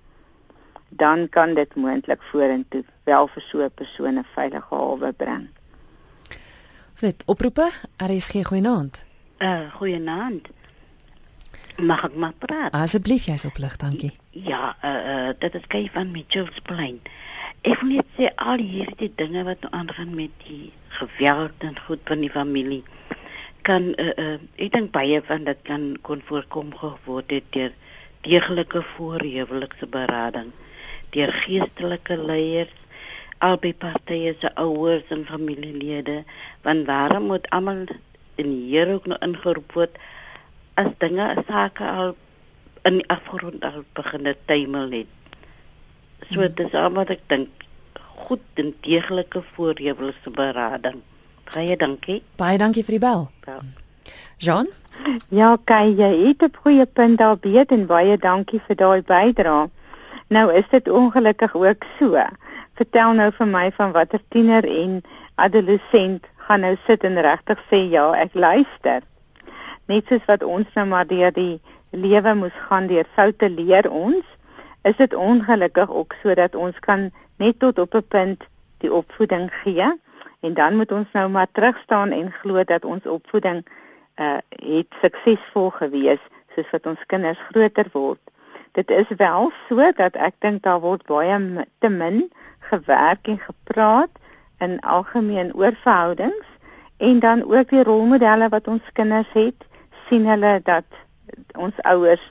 dan 0.90 1.28
kan 1.30 1.54
dit 1.58 1.76
moontlik 1.76 2.22
vorentoe 2.32 2.84
wel 3.10 3.28
vir 3.34 3.44
so 3.50 3.64
'n 3.64 3.72
persoon 3.82 4.20
'n 4.20 4.28
veilige 4.36 4.76
hawe 4.76 5.12
bring. 5.14 5.50
Sit 6.94 7.24
oproepe, 7.26 7.72
RSG 7.98 8.44
goeienaand. 8.44 9.06
Uh 9.40 9.72
goeienaand. 9.74 10.48
Mag 11.78 12.04
ek 12.04 12.16
maar 12.16 12.34
praat? 12.38 12.72
Asseblief, 12.72 13.26
jy's 13.26 13.46
op 13.46 13.58
lig, 13.58 13.78
dankie. 13.78 14.18
Ja, 14.30 14.76
uh, 14.84 14.90
uh 14.92 15.30
dit 15.40 15.56
is 15.56 15.64
gey 15.68 15.90
van 15.94 16.12
Mitchells 16.12 16.60
Plain. 16.64 17.00
Ek 17.62 17.80
wil 17.80 17.90
net 17.90 18.06
sê 18.18 18.28
al 18.36 18.58
hierdie 18.58 19.12
dinge 19.16 19.44
wat 19.44 19.62
nou 19.62 19.72
aangaan 19.74 20.16
met 20.16 20.32
die 20.48 20.74
geweld 20.88 21.56
en 21.58 21.80
goed 21.80 22.00
van 22.04 22.20
die 22.20 22.30
familie 22.30 22.84
kan 23.70 23.94
uh 24.06 24.14
uh 24.26 24.38
ek 24.66 24.74
dink 24.76 24.92
baie 24.98 25.22
van 25.30 25.48
dit 25.50 25.64
kan 25.70 25.86
kon 26.10 26.26
voorkom 26.32 26.74
geword 26.82 27.32
het 27.38 27.48
deur 27.56 27.74
deeglike 28.28 28.84
voorhuwelikse 28.96 29.90
berading 29.98 30.52
deur 31.16 31.34
geestelike 31.44 32.18
leiers 32.30 32.76
albei 33.50 33.74
partye 33.86 34.36
se 34.42 34.50
ouers 34.66 35.12
en 35.16 35.26
familielede 35.34 36.24
want 36.68 36.88
waarom 36.94 37.30
moet 37.34 37.50
almal 37.58 37.86
in 38.42 38.50
hier 38.66 38.92
ook 38.96 39.06
nou 39.12 39.20
ingeroep 39.28 39.78
word 39.78 40.02
as 40.80 40.92
dinge 41.04 41.28
sake 41.48 41.84
al 41.84 42.16
in 42.88 43.00
die 43.00 43.08
afgrond 43.16 43.64
al 43.68 43.84
begin 43.98 44.24
te 44.28 44.36
tuimel 44.48 44.92
het. 44.96 45.16
So 46.32 46.48
dis 46.48 46.76
almal 46.76 47.04
wat 47.04 47.16
ek 47.18 47.26
dink 47.32 47.66
goed 48.28 48.62
en 48.64 48.74
deeglike 48.86 49.42
voorhewelse 49.56 50.32
berading. 50.36 51.02
Baie 51.54 51.78
dankie. 51.78 52.22
Baie 52.38 52.58
dankie 52.58 52.84
vir 52.84 52.98
die 52.98 53.02
bel. 53.04 53.28
Ja. 53.48 53.60
Jean? 54.38 54.68
Ja, 55.34 55.56
kyk, 55.58 55.98
jy 55.98 56.12
het 56.28 56.44
'n 56.44 56.56
goeie 56.62 56.86
punt 56.86 57.18
daar 57.18 57.38
weet 57.42 57.72
en 57.72 57.86
baie 57.86 58.18
dankie 58.18 58.62
vir 58.68 58.76
daai 58.76 59.02
bydrae. 59.02 59.70
Nou 60.28 60.54
is 60.54 60.70
dit 60.70 60.90
ongelukkig 60.90 61.56
ook 61.56 61.86
so. 62.00 62.18
Vertel 62.74 63.14
nou 63.14 63.32
vir 63.32 63.48
my 63.48 63.72
van 63.72 63.92
watter 63.92 64.22
tiener 64.30 64.64
en 64.64 65.02
adolescent 65.36 66.26
gaan 66.36 66.60
nou 66.60 66.76
sit 66.88 67.04
en 67.04 67.22
regtig 67.22 67.60
sê 67.72 67.90
ja, 67.90 68.12
ek 68.14 68.34
luister 68.34 69.02
net 69.90 70.06
soos 70.08 70.26
wat 70.30 70.44
ons 70.44 70.68
nou 70.76 70.86
maar 70.86 71.08
deur 71.10 71.34
die 71.34 71.60
lewe 71.90 72.36
moes 72.36 72.58
gaan 72.68 72.88
deur 72.88 73.08
foute 73.16 73.50
leer 73.50 73.90
ons, 73.90 74.26
is 74.86 74.96
dit 74.98 75.16
ongelukkig 75.16 75.90
ook 75.90 76.14
sodat 76.22 76.56
ons 76.56 76.78
kan 76.86 77.10
net 77.42 77.60
tot 77.60 77.80
op 77.80 77.96
'n 77.96 78.06
punt 78.08 78.44
die 78.78 78.94
opvoeding 78.94 79.50
gee 79.64 79.90
en 80.40 80.54
dan 80.54 80.76
moet 80.76 80.92
ons 80.92 81.08
nou 81.14 81.30
maar 81.30 81.48
terug 81.52 81.78
staan 81.84 82.12
en 82.12 82.32
glo 82.32 82.64
dat 82.64 82.86
ons 82.86 83.06
opvoeding 83.06 83.66
uh 84.16 84.38
het 84.50 84.88
suksesvol 85.02 85.70
gewees 85.70 86.22
soos 86.56 86.70
wat 86.72 86.86
ons 86.86 87.06
kinders 87.06 87.40
groter 87.50 87.88
word. 87.92 88.20
Dit 88.72 88.92
is 88.92 89.08
wel 89.18 89.52
so 89.68 89.92
dat 89.96 90.16
ek 90.16 90.36
dink 90.40 90.64
daar 90.64 90.80
word 90.80 91.06
baie 91.08 91.66
te 91.80 91.90
min 91.90 92.30
gewerk 92.72 93.28
en 93.28 93.40
gepraat 93.40 94.12
in 94.60 94.80
algemeen 94.80 95.54
oor 95.56 95.76
verhoudings 95.84 96.48
en 96.98 97.20
dan 97.20 97.44
ook 97.44 97.70
die 97.70 97.84
rolmodelle 97.84 98.50
wat 98.50 98.68
ons 98.68 98.84
kinders 98.94 99.30
het 99.34 99.68
sien 100.10 100.28
hulle 100.28 100.60
dat 100.64 100.86
ons 101.56 101.76
ouers 101.84 102.26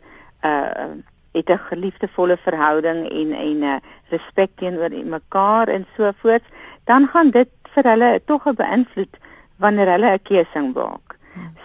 uh 0.45 0.93
het 1.33 1.51
'n 1.51 1.67
geliefdevolle 1.71 2.37
verhouding 2.37 3.09
en 3.09 3.33
en 3.33 3.59
'n 3.59 3.63
uh, 3.63 3.77
respek 4.09 4.51
teenoor 4.55 4.91
mekaar 5.05 5.69
en 5.69 5.87
so 5.97 6.11
voort, 6.21 6.45
dan 6.85 7.07
gaan 7.07 7.31
dit 7.31 7.49
vir 7.79 7.91
hulle 7.93 8.11
tog 8.27 8.47
'n 8.47 8.59
beïnvloed 8.59 9.15
wanneer 9.63 9.93
hulle 9.95 10.11
'n 10.15 10.25
keuse 10.29 10.63
maak. 10.75 11.19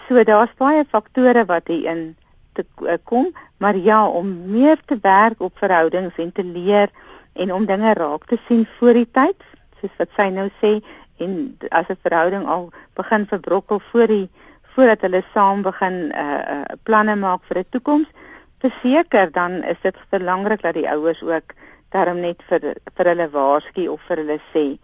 So 0.07 0.23
daar's 0.23 0.53
baie 0.57 0.83
faktore 0.85 1.45
wat 1.45 1.67
hier 1.67 1.89
in 1.91 2.15
te 2.53 2.65
uh, 2.81 2.97
kom, 3.03 3.33
maar 3.57 3.75
ja, 3.75 4.05
om 4.07 4.51
meer 4.51 4.77
te 4.85 4.97
werk 5.01 5.41
op 5.41 5.57
verhoudings 5.57 6.17
en 6.17 6.31
te 6.31 6.43
leer 6.43 6.89
en 7.33 7.53
om 7.53 7.65
dinge 7.65 7.93
raak 7.93 8.25
te 8.25 8.37
sien 8.47 8.67
voor 8.77 8.93
die 8.93 9.09
tyd, 9.11 9.39
soos 9.79 9.95
wat 9.97 10.09
sy 10.17 10.29
nou 10.29 10.49
sê 10.61 10.83
en 11.17 11.57
as 11.69 11.89
'n 11.89 12.03
verhouding 12.05 12.45
al 12.47 12.69
begin 12.93 13.25
verbrokkel 13.25 13.81
voor 13.91 14.07
die 14.07 14.29
voordat 14.75 15.01
hulle 15.01 15.23
saam 15.33 15.61
begin 15.61 16.11
uh, 16.15 16.41
uh 16.53 16.77
planne 16.83 17.15
maak 17.15 17.41
vir 17.49 17.57
'n 17.57 17.69
toekoms. 17.69 18.09
Verseker 18.59 19.31
dan 19.31 19.63
is 19.63 19.77
dit 19.81 19.95
belangrik 20.09 20.61
dat 20.61 20.73
die 20.73 20.89
ouers 20.89 21.21
ook 21.21 21.53
daarom 21.89 22.19
net 22.19 22.41
vir 22.49 22.59
vir 22.95 23.05
hulle 23.05 23.29
waarsku 23.29 23.87
of 23.87 24.01
vir 24.07 24.17
hulle 24.17 24.39
sê. 24.53 24.77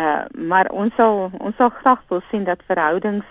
Uh 0.00 0.24
maar 0.48 0.70
ons 0.70 0.94
sal 0.96 1.30
ons 1.38 1.56
sal 1.56 1.68
graag 1.68 2.02
wil 2.08 2.22
sien 2.30 2.44
dat 2.44 2.64
verhoudings 2.66 3.28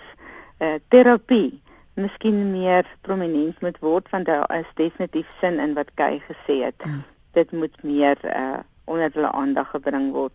uh 0.58 0.78
terapie 0.88 1.60
miskien 1.94 2.52
meer 2.52 2.86
prominent 3.00 3.60
moet 3.60 3.78
word 3.78 4.10
want 4.10 4.26
daar 4.26 4.46
is 4.58 4.68
definitief 4.74 5.26
sin 5.40 5.58
in 5.58 5.74
wat 5.74 5.90
Kay 5.94 6.22
gesê 6.28 6.62
het. 6.64 6.82
Hmm. 6.82 7.02
Dit 7.32 7.52
moet 7.52 7.82
meer 7.82 8.18
uh 8.24 8.62
onder 8.84 9.10
hulle 9.12 9.30
aandag 9.32 9.70
gebring 9.70 10.12
word. 10.12 10.34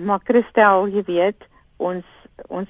Maar 0.00 0.20
Christel, 0.24 0.88
jy 0.88 1.02
weet, 1.06 1.44
ons 1.76 2.04
ons 2.48 2.68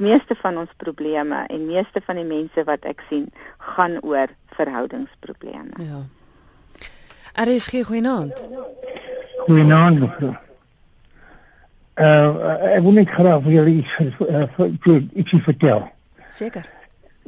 meeste 0.00 0.34
van 0.40 0.56
ons 0.56 0.70
probleme 0.76 1.44
en 1.46 1.66
meeste 1.66 2.00
van 2.04 2.16
die 2.16 2.24
mense 2.24 2.64
wat 2.64 2.84
ek 2.88 3.02
sien 3.08 3.26
gaan 3.74 3.98
oor 4.00 4.32
verhoudingsprobleme. 4.56 5.76
Ja. 5.84 6.04
Er 7.34 7.48
is 7.48 7.66
geen 7.66 7.84
goeienaand. 7.84 8.44
Goeienaand 9.46 10.00
mevrou. 10.00 10.34
Uh, 12.00 12.76
ek 12.78 12.80
wil 12.80 12.94
net 12.96 13.10
graag 13.12 13.42
vir 13.44 13.52
julle 13.58 13.72
iets 13.82 13.96
uh, 14.00 14.46
vir, 14.56 15.00
ietsie 15.20 15.40
vertel. 15.44 15.82
Seker. 16.32 16.64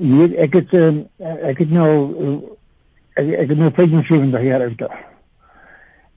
Hier 0.01 0.33
ek 0.41 0.55
het 0.57 0.73
uh, 0.79 0.95
ek 1.21 1.61
het 1.61 1.75
nou 1.77 1.89
uh, 1.93 2.37
ek, 3.21 3.29
ek 3.43 3.53
het 3.53 3.61
nou 3.61 3.69
75 3.77 4.47
jaar 4.47 4.65
oud. 4.65 4.87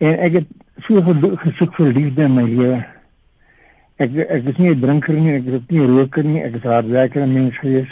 En 0.07 0.23
ek 0.29 0.39
het 0.39 0.47
so 0.87 1.03
gesoek 1.43 1.75
vir 1.81 1.91
liefde 1.99 2.29
in 2.29 2.37
my 2.37 2.47
lewe. 2.47 2.79
Ek 3.99 4.15
ek 4.23 4.49
is 4.53 4.63
nie 4.63 4.71
'n 4.71 4.79
drinker 4.87 5.19
nie, 5.19 5.35
ek 5.35 5.51
ook 5.51 5.69
nie 5.75 5.83
'n 5.83 5.99
roker 5.99 6.23
nie, 6.23 6.41
ek 6.43 6.55
is 6.55 6.63
'n 6.63 6.75
hardwerkende 6.77 7.27
mens 7.27 7.59
gewees. 7.59 7.91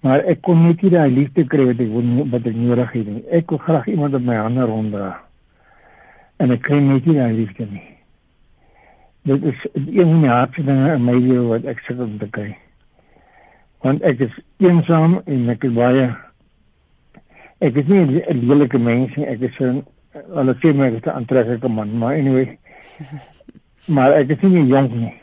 Maar 0.00 0.24
ek 0.32 0.40
kon 0.40 0.64
net 0.64 0.80
nie 0.82 0.90
daai 0.90 1.10
liefde 1.10 1.44
kry 1.44 1.66
wat 1.68 1.80
ek 1.80 1.92
wat 2.32 2.46
ek 2.46 2.56
nodig 2.56 2.92
het 2.92 3.06
nie. 3.06 3.24
Ek 3.28 3.50
wil 3.50 3.58
graag 3.58 3.86
iemand 3.86 4.14
op 4.14 4.22
my 4.24 4.34
hande 4.34 4.64
ronddra. 4.64 5.20
En 6.36 6.50
ek 6.50 6.62
kry 6.62 6.80
net 6.80 7.04
nie 7.04 7.16
daai 7.16 7.32
liefde 7.32 7.66
nie. 7.70 7.91
Dit 9.22 9.44
is 9.44 9.66
een 9.74 10.08
van 10.08 10.20
die 10.20 10.30
hardste 10.30 10.64
dinge 10.64 10.92
in 10.92 11.04
my 11.04 11.14
lewe 11.14 11.46
wat 11.46 11.66
ek 11.70 11.78
sukkel 11.86 12.08
om 12.08 12.18
te 12.18 12.26
kry. 12.26 12.48
Want 13.82 14.02
ek 14.02 14.24
is 14.26 14.38
eensaam 14.58 15.20
en 15.24 15.48
ek 15.52 15.66
is 15.68 15.74
baie 15.76 16.08
ek 17.62 17.76
is 17.78 17.86
nie 17.86 18.02
'n 18.02 18.40
lelike 18.48 18.78
mens 18.78 19.14
nie. 19.16 19.26
Ek 19.26 19.40
is 19.40 19.60
'n 19.60 19.84
hulle 20.12 20.54
sê 20.58 20.74
my 20.74 20.88
is 20.90 21.06
'n 21.06 21.14
aantreklike 21.18 21.68
man, 21.68 21.98
maar 21.98 22.18
anyway. 22.18 22.58
maar 23.94 24.12
ek 24.12 24.34
is 24.34 24.42
nie 24.42 24.66
jong 24.66 24.90
nie. 24.90 25.14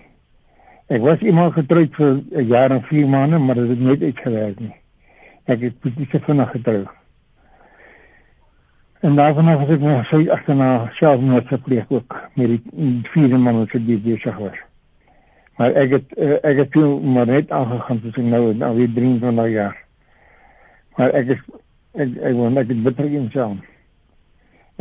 Ek 0.87 1.01
was 1.01 1.19
iemand 1.19 1.53
getroud 1.53 1.95
vir 1.95 2.23
'n 2.31 2.47
jaar 2.47 2.71
en 2.71 2.83
4 2.83 3.07
maande, 3.07 3.37
maar 3.37 3.55
dit 3.55 3.69
het 3.69 3.79
nooit 3.79 4.01
uitgewerk 4.01 4.59
nie. 4.59 4.75
Ek 5.45 5.59
het 5.61 5.79
presies 5.79 6.23
vinnig 6.23 6.49
getroud. 6.51 6.98
En 8.99 9.15
daarvan 9.15 9.47
af 9.47 9.59
het 9.63 9.69
ek 9.77 9.83
my 9.83 9.93
sy 10.09 10.25
agterna 10.27 10.89
selfmoord 10.97 11.47
gepleeg 11.47 11.85
ook 11.87 12.15
met 12.35 12.49
die 12.51 12.95
vierde 13.07 13.37
man 13.39 13.61
wat 13.61 13.71
vir 13.71 13.85
die 13.87 13.99
besig 14.03 14.35
was. 14.35 14.57
Maar 15.59 15.77
ek 15.79 15.93
het 15.95 16.17
uh, 16.17 16.35
ek 16.49 16.57
het 16.63 16.71
toe 16.71 16.87
maar 16.99 17.27
net 17.27 17.51
aangegaan 17.51 18.01
tot 18.03 18.17
nou 18.23 18.41
nou 18.55 18.71
weer 18.75 18.91
23 18.95 19.47
jaar. 19.53 19.77
Maar 20.97 21.15
ek 21.21 21.31
is 21.35 21.45
ek 21.95 22.17
ek 22.31 22.35
wou 22.41 22.49
net 22.51 22.67
dit 22.67 22.81
beter 22.83 23.07
in 23.21 23.29
self. 23.31 23.69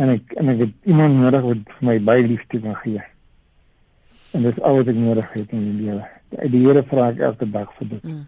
En 0.02 0.10
ek 0.16 0.34
en 0.42 0.50
ek 0.54 0.64
het 0.64 0.74
iemand 0.90 1.22
nodig 1.22 1.46
wat 1.46 1.62
vir 1.76 1.88
my 1.90 1.96
baie 2.10 2.26
liefde 2.26 2.62
kan 2.66 2.74
gee. 2.82 3.06
En 4.34 4.42
dit 4.42 4.58
is 4.58 4.62
al 4.62 4.80
wat 4.80 4.92
ek 4.94 5.00
nodig 5.04 5.30
het 5.36 5.54
in 5.54 5.64
die 5.68 5.86
lewe. 5.86 6.10
Die 6.56 6.64
Here 6.66 6.82
vra 6.90 7.08
ek 7.14 7.22
elke 7.30 7.50
dag 7.54 7.70
vir 7.78 7.94
dit. 7.94 8.02
Mm. 8.02 8.26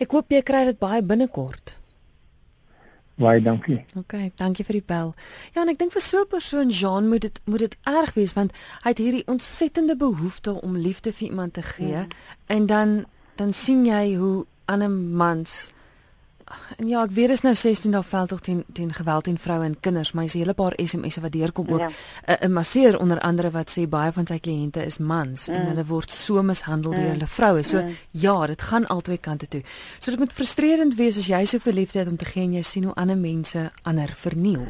Ek 0.00 0.16
hoop 0.16 0.32
jy 0.32 0.40
kry 0.40 0.64
dit 0.72 0.80
baie 0.80 1.04
binnekort. 1.04 1.76
Baie 3.22 3.42
dankie. 3.42 3.78
OK, 3.98 4.14
dankie 4.40 4.64
vir 4.66 4.80
die 4.80 4.86
bel. 4.86 5.12
Ja, 5.54 5.62
en 5.62 5.70
ek 5.70 5.78
dink 5.78 5.92
vir 5.94 6.02
so 6.02 6.22
'n 6.22 6.28
persoon 6.28 6.70
Jean 6.70 7.08
moet 7.08 7.22
dit 7.22 7.40
moet 7.44 7.58
dit 7.58 7.76
erg 7.86 8.14
wees 8.14 8.32
want 8.34 8.52
hy 8.82 8.88
het 8.90 8.98
hierdie 8.98 9.26
ontsettende 9.26 9.96
behoefte 9.96 10.52
om 10.62 10.76
liefde 10.76 11.12
vir 11.12 11.28
iemand 11.28 11.54
te 11.54 11.62
gee 11.62 12.02
mm. 12.02 12.08
en 12.46 12.66
dan 12.66 13.04
dan 13.36 13.52
sien 13.52 13.86
jy 13.86 14.16
hoe 14.16 14.46
ander 14.64 14.90
mans 14.90 15.72
En 16.76 16.88
ja, 16.88 17.02
ek 17.02 17.10
weet 17.10 17.30
is 17.30 17.42
nou 17.44 17.54
16 17.54 17.92
dae 17.94 18.02
veldtog 18.02 18.40
teen 18.40 18.64
teen 18.72 18.92
geweld 18.92 19.24
teen 19.24 19.38
vroue 19.38 19.64
en 19.64 19.76
kinders, 19.80 20.12
maar 20.12 20.24
jy's 20.24 20.34
'n 20.34 20.38
hele 20.38 20.54
paar 20.54 20.74
SMS'e 20.76 21.20
wat 21.20 21.32
deurkom 21.32 21.68
ook. 21.68 21.80
'n 21.80 21.90
ja. 22.26 22.36
'n 22.40 22.52
masseer 22.52 22.98
onder 22.98 23.20
andere 23.20 23.50
wat 23.50 23.70
sê 23.70 23.88
baie 23.88 24.12
van 24.12 24.26
sy 24.26 24.38
kliënte 24.38 24.84
is 24.84 24.98
mans 24.98 25.48
mm. 25.48 25.54
en 25.54 25.66
hulle 25.66 25.84
word 25.84 26.10
so 26.10 26.42
mishandel 26.42 26.92
mm. 26.92 26.98
deur 26.98 27.10
hulle 27.10 27.26
vroue. 27.26 27.62
So 27.62 27.82
mm. 27.82 27.94
ja, 28.10 28.46
dit 28.46 28.62
gaan 28.62 28.86
albei 28.86 29.20
kante 29.20 29.48
toe. 29.48 29.62
So 29.98 30.10
dit 30.10 30.18
moet 30.18 30.32
frustrerend 30.32 30.94
wees 30.94 31.16
as 31.16 31.26
jy 31.26 31.44
so 31.44 31.58
veel 31.58 31.72
liefde 31.72 31.98
het 31.98 32.08
om 32.08 32.16
te 32.16 32.24
gee 32.24 32.42
en 32.42 32.52
jy 32.52 32.62
sien 32.62 32.84
hoe 32.84 32.94
ander 32.94 33.16
mense 33.16 33.70
ander 33.82 34.08
verniel. 34.08 34.66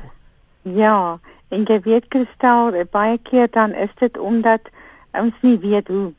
Ja, 0.62 1.18
en 1.48 1.64
jy 1.64 1.80
weet 1.80 2.08
Kristel, 2.08 2.84
baie 2.90 3.18
keer 3.18 3.48
dan 3.50 3.74
is 3.74 3.90
dit 3.98 4.18
omdat 4.18 4.60
ons 5.12 5.34
nie 5.40 5.58
weet 5.58 5.88
hoe 5.88 6.12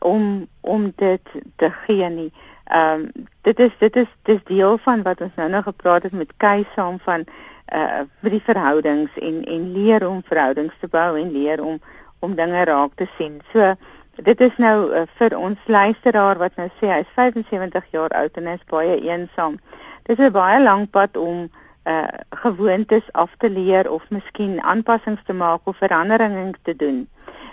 om 0.00 0.46
om 0.60 0.92
dit 0.96 1.22
te 1.56 1.70
gee 1.70 2.10
nie. 2.10 2.32
Ehm 2.68 3.00
um, 3.00 3.26
dit 3.40 3.60
is 3.60 3.70
dit 3.78 3.96
is 3.96 4.08
dis 4.22 4.40
deel 4.44 4.78
van 4.78 5.02
wat 5.02 5.20
ons 5.20 5.34
nou 5.34 5.48
nog 5.50 5.64
gepraat 5.64 6.02
het 6.02 6.12
met 6.12 6.32
Kay 6.36 6.66
saam 6.74 6.98
van 7.04 7.24
uh 7.72 8.02
vir 8.20 8.30
die 8.30 8.42
verhoudings 8.44 9.14
en 9.16 9.44
en 9.44 9.72
leer 9.72 10.08
om 10.08 10.22
verhoudings 10.24 10.74
te 10.80 10.88
bou 10.88 11.16
en 11.20 11.30
leer 11.32 11.62
om 11.64 11.80
om 12.20 12.34
dinge 12.34 12.64
raak 12.64 12.90
te 12.94 13.06
sien. 13.16 13.40
So 13.52 13.74
dit 14.16 14.40
is 14.40 14.56
nou 14.56 14.76
uh, 14.90 15.06
vir 15.18 15.36
ons 15.38 15.58
luisteraar 15.66 16.38
wat 16.38 16.56
nou 16.60 16.68
sê 16.80 16.92
hy 16.92 17.00
is 17.06 17.16
75 17.16 17.88
jaar 17.90 18.12
oud 18.20 18.36
en 18.36 18.46
hy 18.52 18.56
is 18.58 18.68
baie 18.68 19.00
eensaam. 19.00 19.58
Dit 20.04 20.18
is 20.18 20.26
'n 20.26 20.32
baie 20.32 20.62
lang 20.62 20.90
pad 20.90 21.16
om 21.16 21.48
uh 21.88 22.08
gewoontes 22.44 23.12
af 23.12 23.32
te 23.38 23.50
leer 23.50 23.90
of 23.90 24.04
miskien 24.10 24.60
aanpassings 24.62 25.24
te 25.24 25.32
maak 25.32 25.60
of 25.64 25.76
veranderinge 25.76 26.52
te 26.62 26.76
doen. 26.76 27.08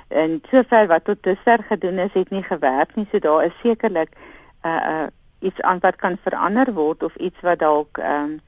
En 0.07 0.41
sover 0.51 0.87
wat 0.87 1.05
tot 1.05 1.23
dusver 1.23 1.63
gedoen 1.63 1.99
is, 1.99 2.13
het 2.13 2.29
nie 2.29 2.43
gewerk 2.43 2.95
nie. 2.95 3.07
So 3.11 3.19
daar 3.19 3.45
is 3.45 3.61
sekerlik 3.63 4.09
uh, 4.65 4.81
uh 4.89 5.07
iets 5.39 5.61
aan 5.61 5.79
wat 5.79 5.95
kan 5.95 6.17
verander 6.23 6.73
word 6.73 7.03
of 7.03 7.15
iets 7.15 7.41
wat 7.41 7.59
dalk 7.59 7.97
ehm 7.97 8.23
um, 8.23 8.39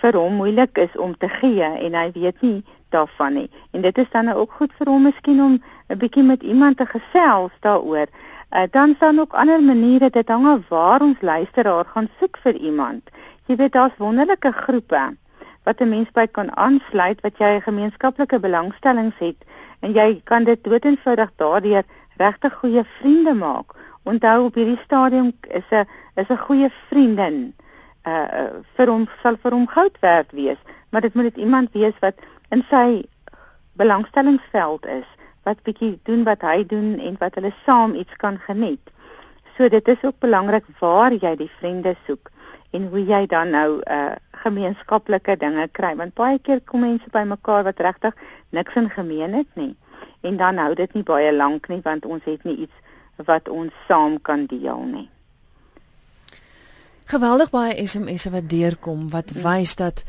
vir 0.00 0.16
hom 0.16 0.34
moeilik 0.36 0.78
is 0.78 0.96
om 0.96 1.14
te 1.18 1.28
gee 1.28 1.64
en 1.64 1.94
hy 1.94 2.10
weet 2.14 2.40
nie 2.40 2.64
daarvan 2.92 3.32
nie. 3.34 3.50
En 3.70 3.80
dit 3.80 3.98
is 3.98 4.10
dan 4.10 4.28
ook 4.32 4.52
goed 4.58 4.72
vir 4.78 4.90
hom 4.90 5.02
miskien 5.08 5.40
om 5.42 5.54
'n 5.88 5.98
bietjie 5.98 6.22
met 6.22 6.42
iemand 6.42 6.76
te 6.76 6.86
gesels 6.86 7.52
daaroor. 7.60 8.06
Uh, 8.06 8.62
dan 8.70 8.94
staan 8.96 9.18
ook 9.18 9.32
ander 9.32 9.62
maniere 9.62 10.10
dit 10.10 10.28
hang 10.28 10.46
af 10.46 10.68
waar 10.68 11.00
ons 11.00 11.20
luisteraar 11.20 11.84
gaan 11.84 12.08
soek 12.20 12.36
vir 12.42 12.54
iemand. 12.54 13.10
Jy 13.46 13.56
weet 13.56 13.72
daar's 13.72 13.96
wonderlike 13.96 14.52
groepe 14.52 15.16
wat 15.64 15.80
'n 15.80 15.88
mens 15.88 16.10
by 16.12 16.26
kan 16.26 16.56
aansluit 16.56 17.20
wat 17.20 17.38
jy 17.38 17.60
gemeenskaplike 17.60 18.38
belangstellings 18.40 19.18
het 19.18 19.36
en 19.80 19.92
jy 19.92 20.20
kan 20.24 20.44
dit 20.44 20.64
doeteenvoudig 20.64 21.30
daardeur 21.36 21.82
regtig 22.16 22.54
goeie 22.54 22.84
vriende 22.98 23.34
maak 23.34 23.74
onthou 24.02 24.44
op 24.44 24.54
hierdie 24.54 24.80
stadium 24.84 25.32
is 25.48 25.68
'n 25.70 25.86
is 26.14 26.28
'n 26.28 26.44
goeie 26.46 26.70
vriendin 26.88 27.54
uh 28.06 28.50
vir 28.76 28.90
hom 28.90 29.06
sal 29.22 29.36
vir 29.42 29.52
hom 29.52 29.66
goud 29.66 29.96
werd 30.00 30.32
wees. 30.32 30.58
Maar 30.90 31.00
dit 31.00 31.14
moet 31.14 31.24
dit 31.24 31.36
iemand 31.36 31.72
wees 31.72 31.98
wat 32.00 32.14
in 32.50 32.64
sy 32.70 33.04
belangstellingsveld 33.72 34.86
is 34.86 35.06
wat 35.42 35.62
bietjie 35.62 36.00
doen 36.02 36.24
wat 36.24 36.42
hy 36.42 36.66
doen 36.66 36.98
en 36.98 37.16
wat 37.18 37.34
hulle 37.34 37.54
saam 37.66 37.94
iets 37.94 38.16
kan 38.16 38.38
geniet. 38.38 38.90
So 39.56 39.68
dit 39.68 39.88
is 39.88 40.02
ook 40.02 40.18
belangrik 40.18 40.64
waar 40.78 41.12
jy 41.12 41.36
die 41.36 41.50
vriende 41.58 41.96
soek 42.06 42.30
en 42.70 42.88
hoe 42.88 43.04
jy 43.04 43.26
dan 43.26 43.50
nou 43.50 43.80
uh 43.86 44.14
gemeenskaplike 44.42 45.36
dinge 45.36 45.68
kry. 45.68 45.94
Want 45.96 46.14
baie 46.14 46.38
keer 46.38 46.60
kom 46.66 46.80
mense 46.80 47.10
bymekaar 47.10 47.62
wat 47.64 47.80
regtig 47.80 48.14
niks 48.50 48.74
in 48.74 48.90
gemeen 48.90 49.32
het 49.32 49.50
nie. 49.54 49.76
En 50.20 50.36
dan 50.36 50.56
hou 50.56 50.74
dit 50.74 50.94
nie 50.94 51.02
baie 51.02 51.32
lank 51.32 51.68
nie 51.68 51.80
want 51.84 52.06
ons 52.06 52.24
het 52.24 52.44
nie 52.44 52.56
iets 52.56 52.74
wat 53.16 53.48
ons 53.48 53.72
saam 53.88 54.20
kan 54.20 54.46
deel 54.46 54.82
nie. 54.82 55.08
Geweldig 57.04 57.50
baie 57.50 57.86
SMS'e 57.86 58.30
wat 58.30 58.48
deurkom 58.48 59.08
wat 59.10 59.34
mm. 59.34 59.42
wys 59.42 59.74
dat 59.76 60.04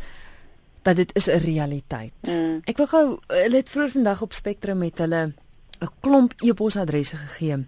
dat 0.83 0.95
dit 0.95 1.15
is 1.15 1.27
'n 1.27 1.39
realiteit. 1.43 2.13
Mm. 2.21 2.59
Ek 2.63 2.77
wil 2.77 2.87
gou 2.87 3.19
hulle 3.27 3.55
het 3.55 3.69
vroeër 3.69 3.89
vandag 3.91 4.21
op 4.21 4.33
Spectrum 4.33 4.77
met 4.77 4.97
hulle 4.97 5.33
'n 5.79 5.89
klomp 5.99 6.33
e-posadresse 6.37 7.17
gegee 7.17 7.65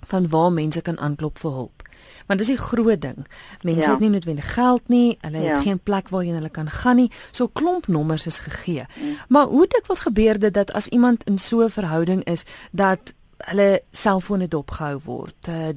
van 0.00 0.28
waar 0.28 0.52
mense 0.52 0.82
kan 0.82 0.98
aanklop 0.98 1.38
vir 1.38 1.50
hulp. 1.50 1.82
Want 2.26 2.38
dis 2.38 2.50
'n 2.50 2.56
groot 2.56 3.00
ding. 3.00 3.26
Mense 3.60 3.88
ja. 3.88 3.90
het 3.90 4.00
nie 4.00 4.10
noodwendig 4.10 4.54
geld 4.54 4.88
nie, 4.88 5.18
hulle 5.20 5.38
ja. 5.38 5.54
het 5.54 5.62
geen 5.62 5.78
plek 5.78 6.08
waarheen 6.08 6.34
hulle 6.34 6.50
kan 6.50 6.70
gaan 6.70 6.96
nie. 6.96 7.10
So 7.30 7.48
klomp 7.48 7.86
nommers 7.86 8.26
is 8.26 8.38
gegee. 8.38 8.84
Mm. 8.94 9.16
Maar 9.28 9.44
hoe 9.44 9.66
dikwels 9.66 10.00
gebeur 10.00 10.38
dit 10.38 10.54
dat 10.54 10.72
as 10.72 10.86
iemand 10.86 11.24
in 11.24 11.38
so 11.38 11.64
'n 11.64 11.70
verhouding 11.70 12.24
is 12.24 12.44
dat 12.70 13.14
hulle 13.48 13.80
selfone 13.90 14.48
dopgehou 14.48 14.98
word, 15.04 15.48
uh, 15.48 15.72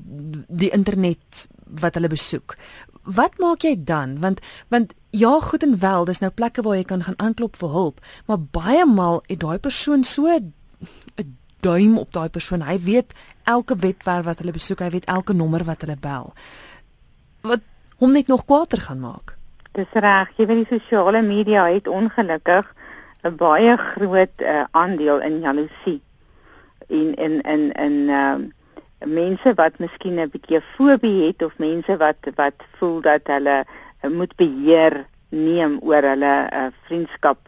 die 0.47 0.71
internet 0.75 1.47
wat 1.81 1.95
hulle 1.97 2.11
besoek. 2.11 2.57
Wat 3.03 3.37
maak 3.41 3.65
jy 3.67 3.75
dan? 3.77 4.19
Want 4.23 4.41
want 4.73 4.93
ja, 5.09 5.39
goed 5.39 5.63
en 5.63 5.77
wel, 5.79 6.05
dis 6.05 6.21
nou 6.23 6.31
plekke 6.31 6.63
waar 6.65 6.79
jy 6.79 6.85
kan 6.89 7.03
gaan 7.05 7.19
aanklop 7.21 7.57
vir 7.59 7.69
hulp, 7.69 7.99
maar 8.25 8.39
baie 8.39 8.85
maal 8.89 9.21
het 9.27 9.43
daai 9.43 9.59
persoon 9.59 10.03
so 10.03 10.27
'n 10.27 10.53
duim 11.61 11.97
op 11.97 12.11
daai 12.11 12.29
persoon. 12.29 12.61
Hy 12.61 12.79
weet 12.79 13.13
elke 13.43 13.75
webwerf 13.75 14.25
wat 14.25 14.39
hulle 14.39 14.51
besoek, 14.51 14.79
hy 14.79 14.89
weet 14.89 15.05
elke 15.05 15.33
nommer 15.33 15.63
wat 15.63 15.81
hulle 15.81 15.97
bel. 15.99 16.33
Wat 17.41 17.61
hom 17.97 18.11
net 18.11 18.27
nog 18.27 18.45
kwaader 18.45 18.81
gaan 18.81 18.99
maak. 18.99 19.37
Dis 19.71 19.91
reg, 19.93 20.29
jy 20.37 20.45
weet 20.45 20.69
die 20.69 20.79
sosiale 20.79 21.21
media 21.21 21.65
het 21.65 21.87
ongelukkig 21.87 22.65
'n 23.23 23.35
baie 23.35 23.77
groot 23.77 24.41
uh, 24.41 24.63
aandeel 24.71 25.21
in 25.21 25.39
jaloesie 25.39 26.01
en 26.93 27.13
in 27.13 27.41
in 27.41 27.71
in 27.71 28.09
ehm 28.09 28.41
uh, 28.41 28.49
mense 29.05 29.53
wat 29.59 29.79
miskien 29.83 30.19
'n 30.19 30.31
bietjie 30.33 30.61
fobie 30.75 31.27
het 31.27 31.43
of 31.43 31.57
mense 31.57 31.97
wat 31.97 32.29
wat 32.35 32.57
voel 32.77 33.01
dat 33.01 33.21
hulle 33.33 33.57
uh, 33.65 34.11
moet 34.11 34.35
beheer 34.35 35.05
neem 35.29 35.79
oor 35.81 36.03
hulle 36.13 36.35
uh, 36.53 36.69
vriendskap 36.87 37.39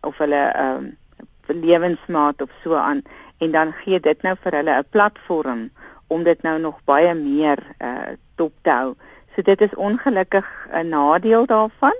of 0.00 0.18
hulle 0.18 0.42
ehm 0.64 0.84
uh, 0.84 1.56
lewensmaat 1.62 2.42
of 2.42 2.50
so 2.62 2.74
aan 2.74 3.02
en 3.38 3.50
dan 3.50 3.72
gee 3.72 4.00
dit 4.00 4.22
nou 4.22 4.36
vir 4.42 4.52
hulle 4.58 4.76
'n 4.78 4.90
platform 4.90 5.70
om 6.06 6.22
dit 6.22 6.42
nou 6.42 6.58
nog 6.58 6.78
baie 6.84 7.14
meer 7.14 7.58
uh 7.78 8.12
dop 8.36 8.52
te 8.62 8.70
hou. 8.70 8.94
So 9.34 9.42
dit 9.42 9.60
is 9.60 9.74
ongelukkig 9.74 10.46
'n 10.72 10.88
nadeel 10.88 11.46
daarvan 11.46 11.96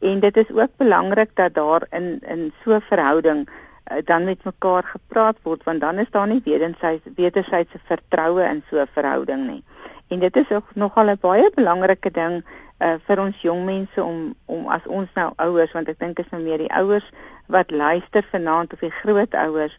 en 0.00 0.20
dit 0.20 0.36
is 0.36 0.50
ook 0.50 0.76
belangrik 0.76 1.30
dat 1.34 1.54
daar 1.54 1.86
in 1.90 2.20
in 2.20 2.52
so 2.64 2.74
'n 2.74 2.80
verhouding 2.90 3.48
Eh, 3.48 3.67
dan 4.04 4.24
met 4.24 4.44
mekaar 4.44 4.84
gepraat 4.84 5.36
word 5.42 5.64
want 5.64 5.80
dan 5.80 5.98
is 5.98 6.10
daar 6.10 6.26
nie 6.26 6.40
wederzijds 6.44 7.04
wederzydse 7.16 7.78
vertroue 7.84 8.42
in 8.42 8.62
so 8.70 8.80
'n 8.80 8.86
verhouding 8.92 9.46
nie. 9.46 9.64
En 10.08 10.18
dit 10.18 10.36
is 10.36 10.50
ook 10.50 10.74
nogal 10.74 11.10
'n 11.10 11.18
baie 11.20 11.50
belangrike 11.54 12.10
ding 12.10 12.44
uh, 12.78 12.94
vir 13.06 13.20
ons 13.20 13.42
jong 13.42 13.64
mense 13.64 14.02
om 14.02 14.34
om 14.46 14.66
as 14.68 14.86
ons 14.86 15.08
nou 15.14 15.32
ouers 15.36 15.72
want 15.72 15.88
ek 15.88 15.98
dink 15.98 16.18
is 16.18 16.30
nou 16.30 16.42
meer 16.42 16.58
die 16.58 16.72
ouers 16.72 17.10
wat 17.46 17.70
luister 17.70 18.26
vanaand 18.30 18.72
of 18.72 18.78
die 18.78 18.90
grootouers. 18.90 19.76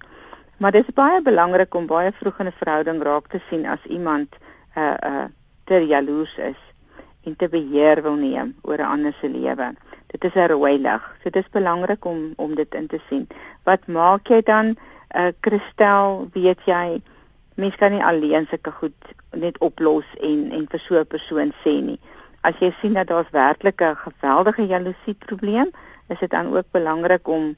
Maar 0.58 0.72
dit 0.72 0.88
is 0.88 0.94
baie 0.94 1.22
belangrik 1.22 1.76
om 1.76 1.88
baie 1.88 2.12
vroeg 2.12 2.40
in 2.40 2.48
'n 2.48 2.60
verhouding 2.62 3.04
raak 3.04 3.28
te 3.28 3.42
sien 3.50 3.66
as 3.66 3.84
iemand 3.86 4.36
uh 4.76 4.98
uh 5.12 5.28
te 5.66 5.86
jaloers 5.88 6.38
is 6.38 6.62
en 7.24 7.36
te 7.36 7.50
beheer 7.50 8.02
wil 8.02 8.16
neem 8.16 8.56
oor 8.62 8.78
'n 8.78 8.92
ander 8.96 9.14
se 9.22 9.30
lewe. 9.30 9.74
Dit 10.12 10.24
is 10.24 10.36
'n 10.36 10.50
rooi 10.52 10.78
lig. 10.78 11.04
So 11.24 11.30
dit 11.30 11.44
is 11.44 11.52
belangrik 11.52 12.06
om 12.06 12.34
om 12.36 12.56
dit 12.56 12.74
in 12.74 12.88
te 12.88 13.00
sien. 13.10 13.28
Wat 13.64 13.88
maak 13.88 14.28
jy 14.28 14.42
dan? 14.42 14.78
Uh 15.16 15.32
Christel, 15.42 16.30
weet 16.34 16.62
jy, 16.66 17.02
mens 17.56 17.76
kan 17.76 17.92
nie 17.92 18.04
alleen 18.04 18.48
sulke 18.50 18.72
goed 18.72 19.14
net 19.32 19.58
oplos 19.58 20.06
en 20.22 20.52
en 20.52 20.68
vir 20.70 20.80
so 20.80 21.00
'n 21.00 21.06
persoon 21.06 21.54
sê 21.64 21.82
nie. 21.82 22.00
As 22.42 22.56
jy 22.60 22.72
sien 22.82 22.94
dat 22.94 23.08
daar's 23.08 23.32
werklik 23.32 23.82
'n 23.82 23.96
geweldige 23.96 24.66
jaloesie 24.66 25.16
probleem, 25.26 25.72
is 26.08 26.20
dit 26.20 26.30
dan 26.30 26.56
ook 26.56 26.72
belangrik 26.72 27.28
om 27.28 27.56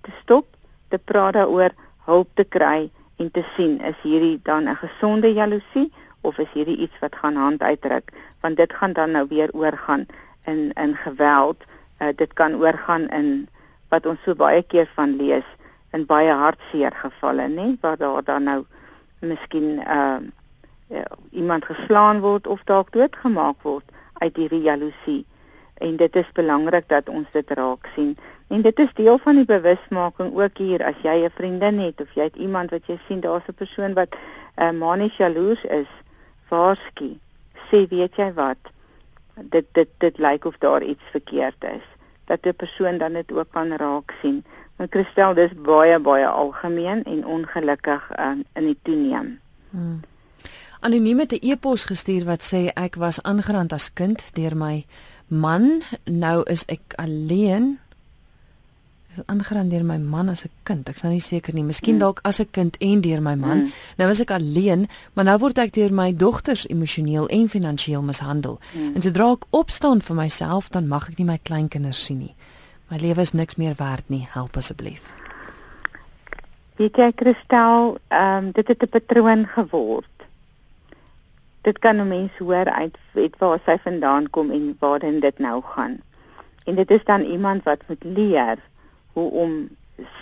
te 0.00 0.10
stop, 0.22 0.46
te 0.88 0.98
praat 0.98 1.32
daaroor, 1.32 1.70
hulp 2.04 2.28
te 2.34 2.44
kry 2.44 2.90
en 3.16 3.30
te 3.30 3.44
sien 3.56 3.80
is 3.80 3.98
hierdie 4.02 4.40
dan 4.42 4.68
'n 4.68 4.76
gesonde 4.76 5.32
jaloesie 5.32 5.92
of 6.20 6.38
is 6.38 6.52
hierdie 6.54 6.76
iets 6.76 6.98
wat 7.00 7.16
gaan 7.16 7.36
hand 7.36 7.62
uitdruk 7.62 8.12
want 8.40 8.56
dit 8.56 8.72
gaan 8.72 8.92
dan 8.92 9.10
nou 9.10 9.26
weer 9.28 9.50
oorgaan 9.52 10.06
in 10.44 10.72
in 10.72 10.96
geweld 10.96 11.64
uh, 12.02 12.10
dit 12.16 12.32
kan 12.32 12.54
oorgaan 12.58 13.08
in 13.08 13.48
wat 13.88 14.06
ons 14.06 14.22
so 14.24 14.34
baie 14.34 14.62
keer 14.62 14.88
van 14.96 15.16
lees 15.16 15.48
in 15.96 16.06
baie 16.08 16.32
hartseer 16.42 16.94
gevalle 16.96 17.48
nê 17.52 17.66
waar 17.80 17.98
daar 18.00 18.24
dan 18.24 18.48
nou 18.48 18.60
miskien 19.20 19.82
uh, 19.84 20.20
iemand 21.30 21.64
geslaan 21.64 22.20
word 22.20 22.46
of 22.46 22.64
dalk 22.68 22.92
doodgemaak 22.92 23.62
word 23.62 23.84
uit 24.20 24.36
hierdie 24.36 24.64
jaloesie. 24.66 25.22
En 25.74 25.96
dit 25.96 26.16
is 26.16 26.32
belangrik 26.34 26.88
dat 26.88 27.08
ons 27.08 27.26
dit 27.32 27.54
raak 27.58 27.88
sien. 27.94 28.16
En 28.52 28.62
dit 28.62 28.78
is 28.78 28.92
deel 28.98 29.18
van 29.24 29.40
die 29.40 29.48
bewusmaking 29.48 30.34
ook 30.36 30.58
hier. 30.60 30.84
As 30.84 30.98
jy 31.02 31.24
'n 31.24 31.36
vriendin 31.38 31.78
het 31.78 32.00
of 32.00 32.12
jy 32.14 32.28
het 32.28 32.36
iemand 32.36 32.70
wat 32.70 32.86
jy 32.86 32.98
sien 33.08 33.20
daar's 33.20 33.48
'n 33.48 33.54
persoon 33.54 33.94
wat 33.94 34.16
uh, 34.58 34.70
manies 34.70 35.16
jaloers 35.16 35.64
is 35.64 35.88
waarsku 36.48 37.16
sê 37.70 37.88
weet 37.88 38.16
jy 38.16 38.32
wat? 38.32 38.60
Dit 39.34 39.66
dit 39.72 39.88
dit 39.98 40.18
lyk 40.18 40.44
of 40.44 40.58
daar 40.58 40.82
iets 40.82 41.04
verkeerd 41.12 41.64
is 41.64 41.91
dat 42.24 42.46
'n 42.46 42.54
persoon 42.56 42.98
dan 42.98 43.12
dit 43.12 43.32
ook 43.32 43.50
kan 43.50 43.76
raak 43.76 44.14
sien 44.22 44.44
want 44.76 44.90
Christel 44.90 45.34
dis 45.34 45.52
baie 45.54 45.98
baie 45.98 46.26
algemeen 46.26 47.04
en 47.04 47.26
ongelukkig 47.26 48.10
uh, 48.18 48.32
in 48.54 48.64
die 48.64 48.78
toeneem 48.82 49.38
hmm. 49.70 50.00
Anoniem 50.80 51.18
het 51.18 51.32
'n 51.32 51.46
e-pos 51.50 51.84
gestuur 51.84 52.24
wat 52.24 52.42
sê 52.42 52.70
ek 52.74 52.94
was 52.94 53.22
aangerand 53.22 53.72
as 53.72 53.92
kind 53.92 54.34
deur 54.34 54.56
my 54.56 54.86
man, 55.32 55.82
nou 56.04 56.42
is 56.50 56.64
ek 56.68 56.92
alleen. 57.00 57.78
Is 59.12 59.20
aangerand 59.26 59.70
deur 59.70 59.84
my 59.84 59.98
man 59.98 60.28
as 60.28 60.44
'n 60.44 60.50
kind. 60.62 60.88
Ek's 60.88 61.02
nou 61.02 61.12
nie 61.12 61.20
seker 61.20 61.54
nie. 61.54 61.62
Miskien 61.62 61.94
mm. 61.94 62.00
dalk 62.00 62.20
as 62.24 62.40
'n 62.40 62.48
kind 62.50 62.76
en 62.80 63.00
deur 63.00 63.22
my 63.22 63.34
man. 63.34 63.58
Mm. 63.58 63.72
Nou 63.96 64.10
is 64.10 64.20
ek 64.20 64.30
alleen, 64.30 64.88
maar 65.12 65.24
nou 65.24 65.38
word 65.38 65.58
ek 65.58 65.72
deur 65.72 65.92
my 65.92 66.16
dogters 66.16 66.66
emosioneel 66.68 67.28
en 67.28 67.48
finansiëel 67.48 68.02
mishandel. 68.02 68.58
Mm. 68.72 68.94
En 68.94 69.02
sodra 69.02 69.32
ek 69.32 69.44
opstaan 69.50 70.02
vir 70.02 70.16
myself, 70.16 70.68
dan 70.68 70.88
mag 70.88 71.10
ek 71.10 71.18
nie 71.18 71.26
my 71.26 71.38
kleinkinders 71.42 72.04
sien 72.04 72.18
nie. 72.18 72.34
My 72.88 72.96
lewe 72.96 73.20
is 73.20 73.32
niks 73.32 73.56
meer 73.56 73.74
werd 73.76 74.08
nie. 74.08 74.28
Help 74.30 74.56
asseblief. 74.56 75.12
Weet 76.76 76.96
jy, 76.96 77.12
Christel, 77.16 77.98
ehm 78.08 78.44
um, 78.44 78.50
dit 78.52 78.68
het 78.68 78.82
'n 78.82 78.88
patroon 78.88 79.46
geword 79.46 80.12
dit 81.62 81.78
kan 81.78 81.96
'n 81.96 82.08
mens 82.08 82.32
hoor 82.38 82.64
uit 82.64 82.96
weet 83.12 83.38
waar 83.38 83.58
sy 83.66 83.76
vandaan 83.82 84.30
kom 84.30 84.50
en 84.50 84.76
waarheen 84.78 85.20
dit 85.20 85.38
nou 85.38 85.62
gaan. 85.62 86.00
En 86.64 86.74
dit 86.74 86.90
is 86.90 87.04
dan 87.04 87.20
iemand 87.20 87.62
wat 87.62 87.80
moet 87.86 88.04
leer 88.04 88.58
hoe 89.12 89.30
om 89.30 89.68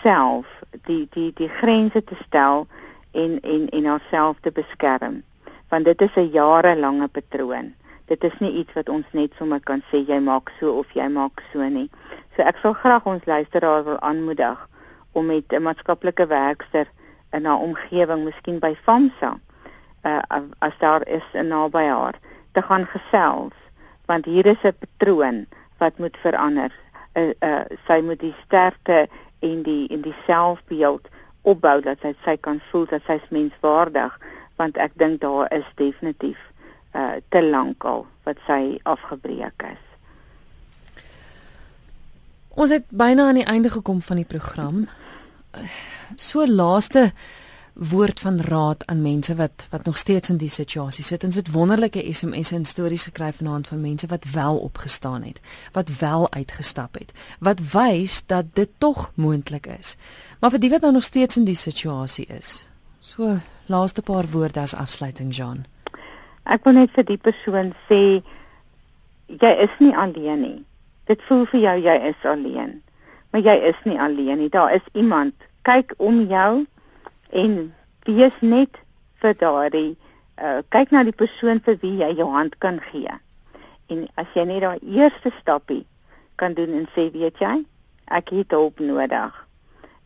self 0.02 0.46
die 0.86 1.08
die 1.10 1.32
die 1.34 1.48
grense 1.48 2.04
te 2.04 2.16
stel 2.26 2.66
en 3.10 3.40
en 3.40 3.68
en 3.68 3.84
haarself 3.84 4.36
te 4.40 4.50
beskerm. 4.50 5.22
Want 5.68 5.84
dit 5.84 6.02
is 6.02 6.14
'n 6.14 6.30
jarelange 6.32 7.08
patroon. 7.08 7.74
Dit 8.06 8.24
is 8.24 8.38
nie 8.38 8.52
iets 8.52 8.72
wat 8.72 8.88
ons 8.88 9.06
net 9.10 9.32
sommer 9.38 9.60
kan 9.60 9.82
sê 9.90 10.06
jy 10.06 10.18
maak 10.18 10.52
so 10.58 10.78
of 10.78 10.86
jy 10.92 11.08
maak 11.08 11.42
so 11.52 11.68
nie. 11.68 11.90
So 12.36 12.42
ek 12.42 12.56
sal 12.62 12.72
graag 12.72 13.04
ons 13.04 13.24
luisteraar 13.24 13.84
wil 13.84 14.00
aanmoedig 14.00 14.68
om 15.12 15.26
met 15.26 15.52
'n 15.52 15.62
maatskaplike 15.62 16.26
werker 16.26 16.86
in 17.32 17.44
haar 17.44 17.58
omgewing, 17.58 18.24
miskien 18.24 18.58
by 18.58 18.74
FAMSA, 18.84 19.38
uh, 20.02 20.18
as 20.58 20.78
daar 20.78 21.08
is 21.08 21.24
'n 21.32 21.46
naby 21.46 21.84
haar 21.84 22.18
te 22.52 22.62
gaan 22.62 22.86
gesels 22.86 23.54
want 24.10 24.24
hier 24.24 24.46
is 24.46 24.62
'n 24.62 24.74
patroon 24.82 25.46
wat 25.78 25.98
moet 25.98 26.16
verander. 26.16 26.72
Uh, 27.20 27.32
uh, 27.44 27.64
sy 27.88 28.00
moet 28.06 28.20
die 28.22 28.34
sterkte 28.44 29.06
en 29.44 29.62
die 29.66 29.88
en 29.92 30.04
die 30.04 30.16
selfbeeld 30.26 31.08
opbou 31.42 31.80
dat 31.84 32.00
sy 32.04 32.14
sy 32.24 32.36
kan 32.40 32.60
voel 32.70 32.86
dat 32.88 33.04
sy 33.08 33.18
menswaardig 33.34 34.16
want 34.60 34.78
ek 34.80 34.96
dink 35.00 35.20
daar 35.24 35.48
is 35.56 35.66
definitief 35.80 36.40
uh, 36.94 37.18
te 37.28 37.42
lank 37.44 37.84
al 37.84 38.06
wat 38.28 38.40
sy 38.46 38.78
afgebreek 38.88 39.64
is. 39.68 39.84
Ons 42.60 42.74
het 42.74 42.88
byna 42.90 43.28
aan 43.30 43.40
die 43.40 43.48
einde 43.48 43.70
gekom 43.72 44.02
van 44.04 44.20
die 44.20 44.28
program. 44.28 44.82
So 46.16 46.44
laaste 46.46 47.10
woord 47.80 48.20
van 48.20 48.40
raad 48.40 48.86
aan 48.86 49.02
mense 49.02 49.34
wat 49.34 49.66
wat 49.70 49.84
nog 49.84 49.96
steeds 49.96 50.30
in 50.30 50.36
die 50.36 50.48
situasie 50.48 51.04
sit. 51.04 51.24
Ons 51.24 51.38
het 51.40 51.50
wonderlike 51.50 52.02
SMS'e 52.12 52.54
en 52.54 52.64
stories 52.64 53.06
gekry 53.08 53.32
vanaand 53.32 53.68
van 53.68 53.80
mense 53.80 54.06
wat 54.06 54.24
wel 54.32 54.58
opgestaan 54.58 55.22
het, 55.22 55.40
wat 55.72 55.98
wel 55.98 56.32
uitgestap 56.32 56.94
het, 56.94 57.12
wat 57.38 57.60
wys 57.72 58.22
dat 58.26 58.44
dit 58.54 58.68
tog 58.78 59.12
moontlik 59.14 59.66
is. 59.66 59.96
Maar 60.40 60.50
vir 60.50 60.60
die 60.60 60.70
wat 60.70 60.84
nou 60.84 60.92
nog 60.92 61.04
steeds 61.08 61.36
in 61.36 61.44
die 61.44 61.56
situasie 61.56 62.26
is. 62.26 62.68
So, 63.00 63.38
laaste 63.66 64.02
paar 64.02 64.28
woorde 64.28 64.60
as 64.60 64.74
afsluiting, 64.74 65.32
Jean. 65.36 65.64
Ek 66.44 66.64
wil 66.64 66.76
net 66.76 66.92
vir 66.92 67.06
die 67.08 67.20
persoon 67.20 67.72
sê 67.88 68.20
jy 69.26 69.52
is 69.64 69.72
nie 69.80 69.96
alleen 69.96 70.40
nie. 70.40 70.58
Dit 71.08 71.22
voel 71.28 71.46
vir 71.48 71.60
jou 71.60 71.76
jy 71.88 71.96
is 72.12 72.28
alleen. 72.28 72.82
Maar 73.32 73.40
jy 73.40 73.56
is 73.72 73.80
nie 73.84 73.96
alleen 74.00 74.38
nie. 74.38 74.50
Daar 74.52 74.74
is 74.74 74.84
iemand. 74.92 75.34
Kyk 75.62 75.94
om 75.96 76.26
jou 76.28 76.66
en 77.32 77.74
wees 78.04 78.36
net 78.40 78.78
vir 79.22 79.34
daardie 79.38 79.96
uh, 80.40 80.60
kyk 80.72 80.92
na 80.94 81.04
die 81.06 81.16
persoon 81.16 81.60
vir 81.64 81.78
wie 81.82 81.96
jy 82.00 82.10
jou 82.18 82.28
hand 82.32 82.56
kan 82.64 82.80
gee. 82.90 83.12
En 83.90 84.06
as 84.20 84.30
jy 84.34 84.46
net 84.48 84.64
daai 84.64 84.80
eerste 84.80 85.32
stappie 85.40 85.84
kan 86.40 86.54
doen 86.56 86.72
en 86.78 86.88
sê 86.94 87.10
weet 87.12 87.40
jy, 87.42 87.54
ek 88.10 88.32
het 88.34 88.56
hulp 88.56 88.80
nodig. 88.80 89.34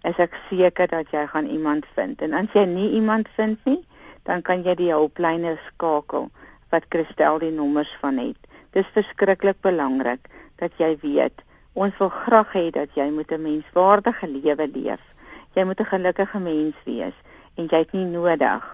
Is 0.04 0.18
ek 0.20 0.34
seker 0.50 0.90
dat 0.90 1.12
jy 1.14 1.24
gaan 1.30 1.46
iemand 1.48 1.87
vind. 1.96 2.20
En 2.22 2.34
as 2.37 2.50
jy 2.52 2.66
nie 2.68 2.90
iemand 2.98 3.28
vind 3.37 3.60
nie, 3.64 3.80
dan 4.28 4.42
kan 4.42 4.64
jy 4.64 4.74
die 4.76 4.92
hulplyne 4.92 5.56
skakel 5.68 6.30
wat 6.72 6.88
Christel 6.92 7.38
die 7.40 7.54
nommers 7.54 7.92
van 8.02 8.18
het. 8.20 8.38
Dis 8.74 8.88
verskriklik 8.96 9.60
belangrik 9.62 10.28
dat 10.60 10.74
jy 10.80 10.94
weet 11.04 11.44
ons 11.74 11.94
wil 11.98 12.10
graag 12.10 12.52
hê 12.54 12.68
dat 12.74 12.90
jy 12.98 13.08
moet 13.10 13.32
'n 13.32 13.42
menswaardige 13.42 14.26
lewe 14.26 14.66
leef 14.74 15.02
jy 15.55 15.64
moet 15.64 15.81
'n 15.81 15.93
gelukkige 15.95 16.38
mens 16.38 16.77
wees 16.85 17.17
en 17.55 17.67
jy 17.71 17.79
het 17.79 17.93
nie 17.93 18.05
nodig 18.05 18.64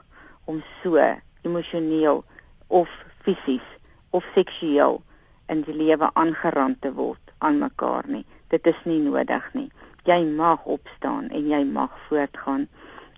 om 0.44 0.62
so 0.82 0.96
emosioneel 1.42 2.24
of 2.66 2.88
fisies 3.24 3.66
of 4.10 4.24
seksueel 4.34 5.02
in 5.46 5.60
die 5.66 5.74
lewe 5.74 6.08
aangerand 6.14 6.80
te 6.80 6.92
word 6.92 7.32
aan 7.38 7.58
mekaar 7.58 8.04
nie. 8.06 8.24
Dit 8.48 8.66
is 8.66 8.80
nie 8.84 9.00
nodig 9.00 9.52
nie. 9.54 9.68
Jy 10.04 10.24
mag 10.24 10.64
opstaan 10.64 11.28
en 11.28 11.48
jy 11.48 11.64
mag 11.64 11.92
voortgaan. 12.08 12.68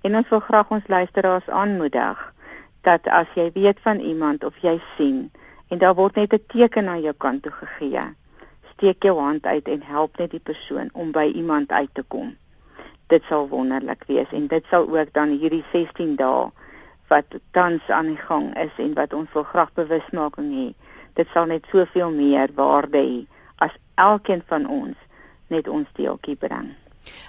En 0.02 0.16
ons 0.16 0.28
wil 0.28 0.40
graag 0.40 0.70
ons 0.70 0.88
luisteraars 0.88 1.48
aanmoedig 1.48 2.34
dat 2.82 3.06
as 3.06 3.30
jy 3.34 3.50
weet 3.54 3.78
van 3.80 4.00
iemand 4.00 4.44
of 4.44 4.58
jy 4.58 4.80
sien 4.96 5.30
en 5.68 5.78
daar 5.78 5.94
word 5.94 6.14
net 6.14 6.34
'n 6.34 6.44
teken 6.46 6.88
aan 6.88 7.00
jou 7.00 7.14
kant 7.14 7.42
toe 7.42 7.52
gegee, 7.52 8.04
steek 8.72 9.02
jou 9.02 9.18
hand 9.20 9.46
uit 9.46 9.68
en 9.68 9.82
help 9.82 10.18
net 10.18 10.30
die 10.30 10.46
persoon 10.50 10.90
om 10.92 11.12
by 11.12 11.30
iemand 11.34 11.72
uit 11.72 11.94
te 11.94 12.02
kom 12.02 12.36
dit 13.12 13.28
sal 13.28 13.48
wonderlik 13.52 14.04
wees 14.08 14.30
en 14.32 14.48
dit 14.48 14.64
sal 14.72 14.88
ook 14.88 15.12
dan 15.16 15.36
hierdie 15.36 15.64
16 15.72 16.16
dae 16.20 16.50
wat 17.12 17.36
tans 17.52 17.88
aan 17.92 18.08
die 18.14 18.20
gang 18.20 18.52
is 18.56 18.72
en 18.80 18.94
wat 18.96 19.12
ons 19.12 19.32
wil 19.36 19.44
graag 19.44 19.72
bewusmaking 19.76 20.52
hê. 20.56 20.68
Dit 21.18 21.28
sal 21.34 21.50
net 21.50 21.66
soveel 21.68 22.12
meer 22.14 22.52
waarde 22.56 23.02
hê 23.04 23.18
as 23.64 23.74
elkeen 24.00 24.40
van 24.48 24.64
ons 24.66 24.96
net 25.52 25.68
ons 25.68 25.88
deeltjie 25.98 26.38
bring. 26.40 26.72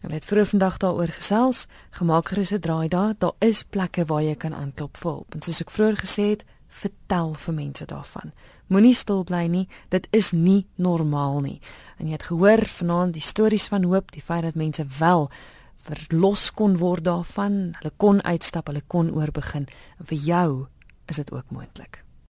Hulle 0.00 0.14
het 0.14 0.24
vroeër 0.24 0.46
vandag 0.46 0.76
daaroor 0.76 1.08
gesels. 1.08 1.66
Gemaak 1.90 2.28
gerus 2.28 2.50
'n 2.52 2.60
draai 2.60 2.88
daar. 2.88 3.14
Daar 3.18 3.36
is 3.38 3.62
plekke 3.62 4.04
waar 4.04 4.22
jy 4.22 4.34
kan 4.34 4.54
aanklop 4.54 4.96
vir 4.96 5.10
hulp. 5.10 5.34
En 5.34 5.42
soos 5.42 5.60
ek 5.60 5.70
vroeër 5.70 5.96
gesê 5.96 6.22
het, 6.30 6.44
vertel 6.68 7.34
vir 7.34 7.54
mense 7.54 7.84
daarvan. 7.84 8.32
Moenie 8.66 8.94
stil 8.94 9.24
bly 9.24 9.46
nie, 9.46 9.68
dit 9.88 10.06
is 10.10 10.30
nie 10.32 10.66
normaal 10.74 11.40
nie. 11.40 11.60
En 11.98 12.06
jy 12.06 12.12
het 12.12 12.22
gehoor 12.22 12.66
vanaand 12.66 13.12
die 13.12 13.22
stories 13.22 13.66
van 13.68 13.84
hoop, 13.84 14.12
die 14.12 14.22
feit 14.22 14.42
dat 14.42 14.54
mense 14.54 14.86
wel 14.98 15.30
verlos 15.74 16.50
kon 16.50 16.76
word 16.76 17.04
daarvan, 17.04 17.74
hulle 17.80 17.92
kon 17.96 18.22
uitstap, 18.22 18.66
hulle 18.66 18.82
kon 18.86 19.10
oorbegin. 19.10 19.66
En 19.98 20.06
vir 20.12 20.18
jou 20.18 20.66
is 21.06 21.16
dit 21.16 21.32
ook 21.32 21.50
moontlik. 21.50 22.04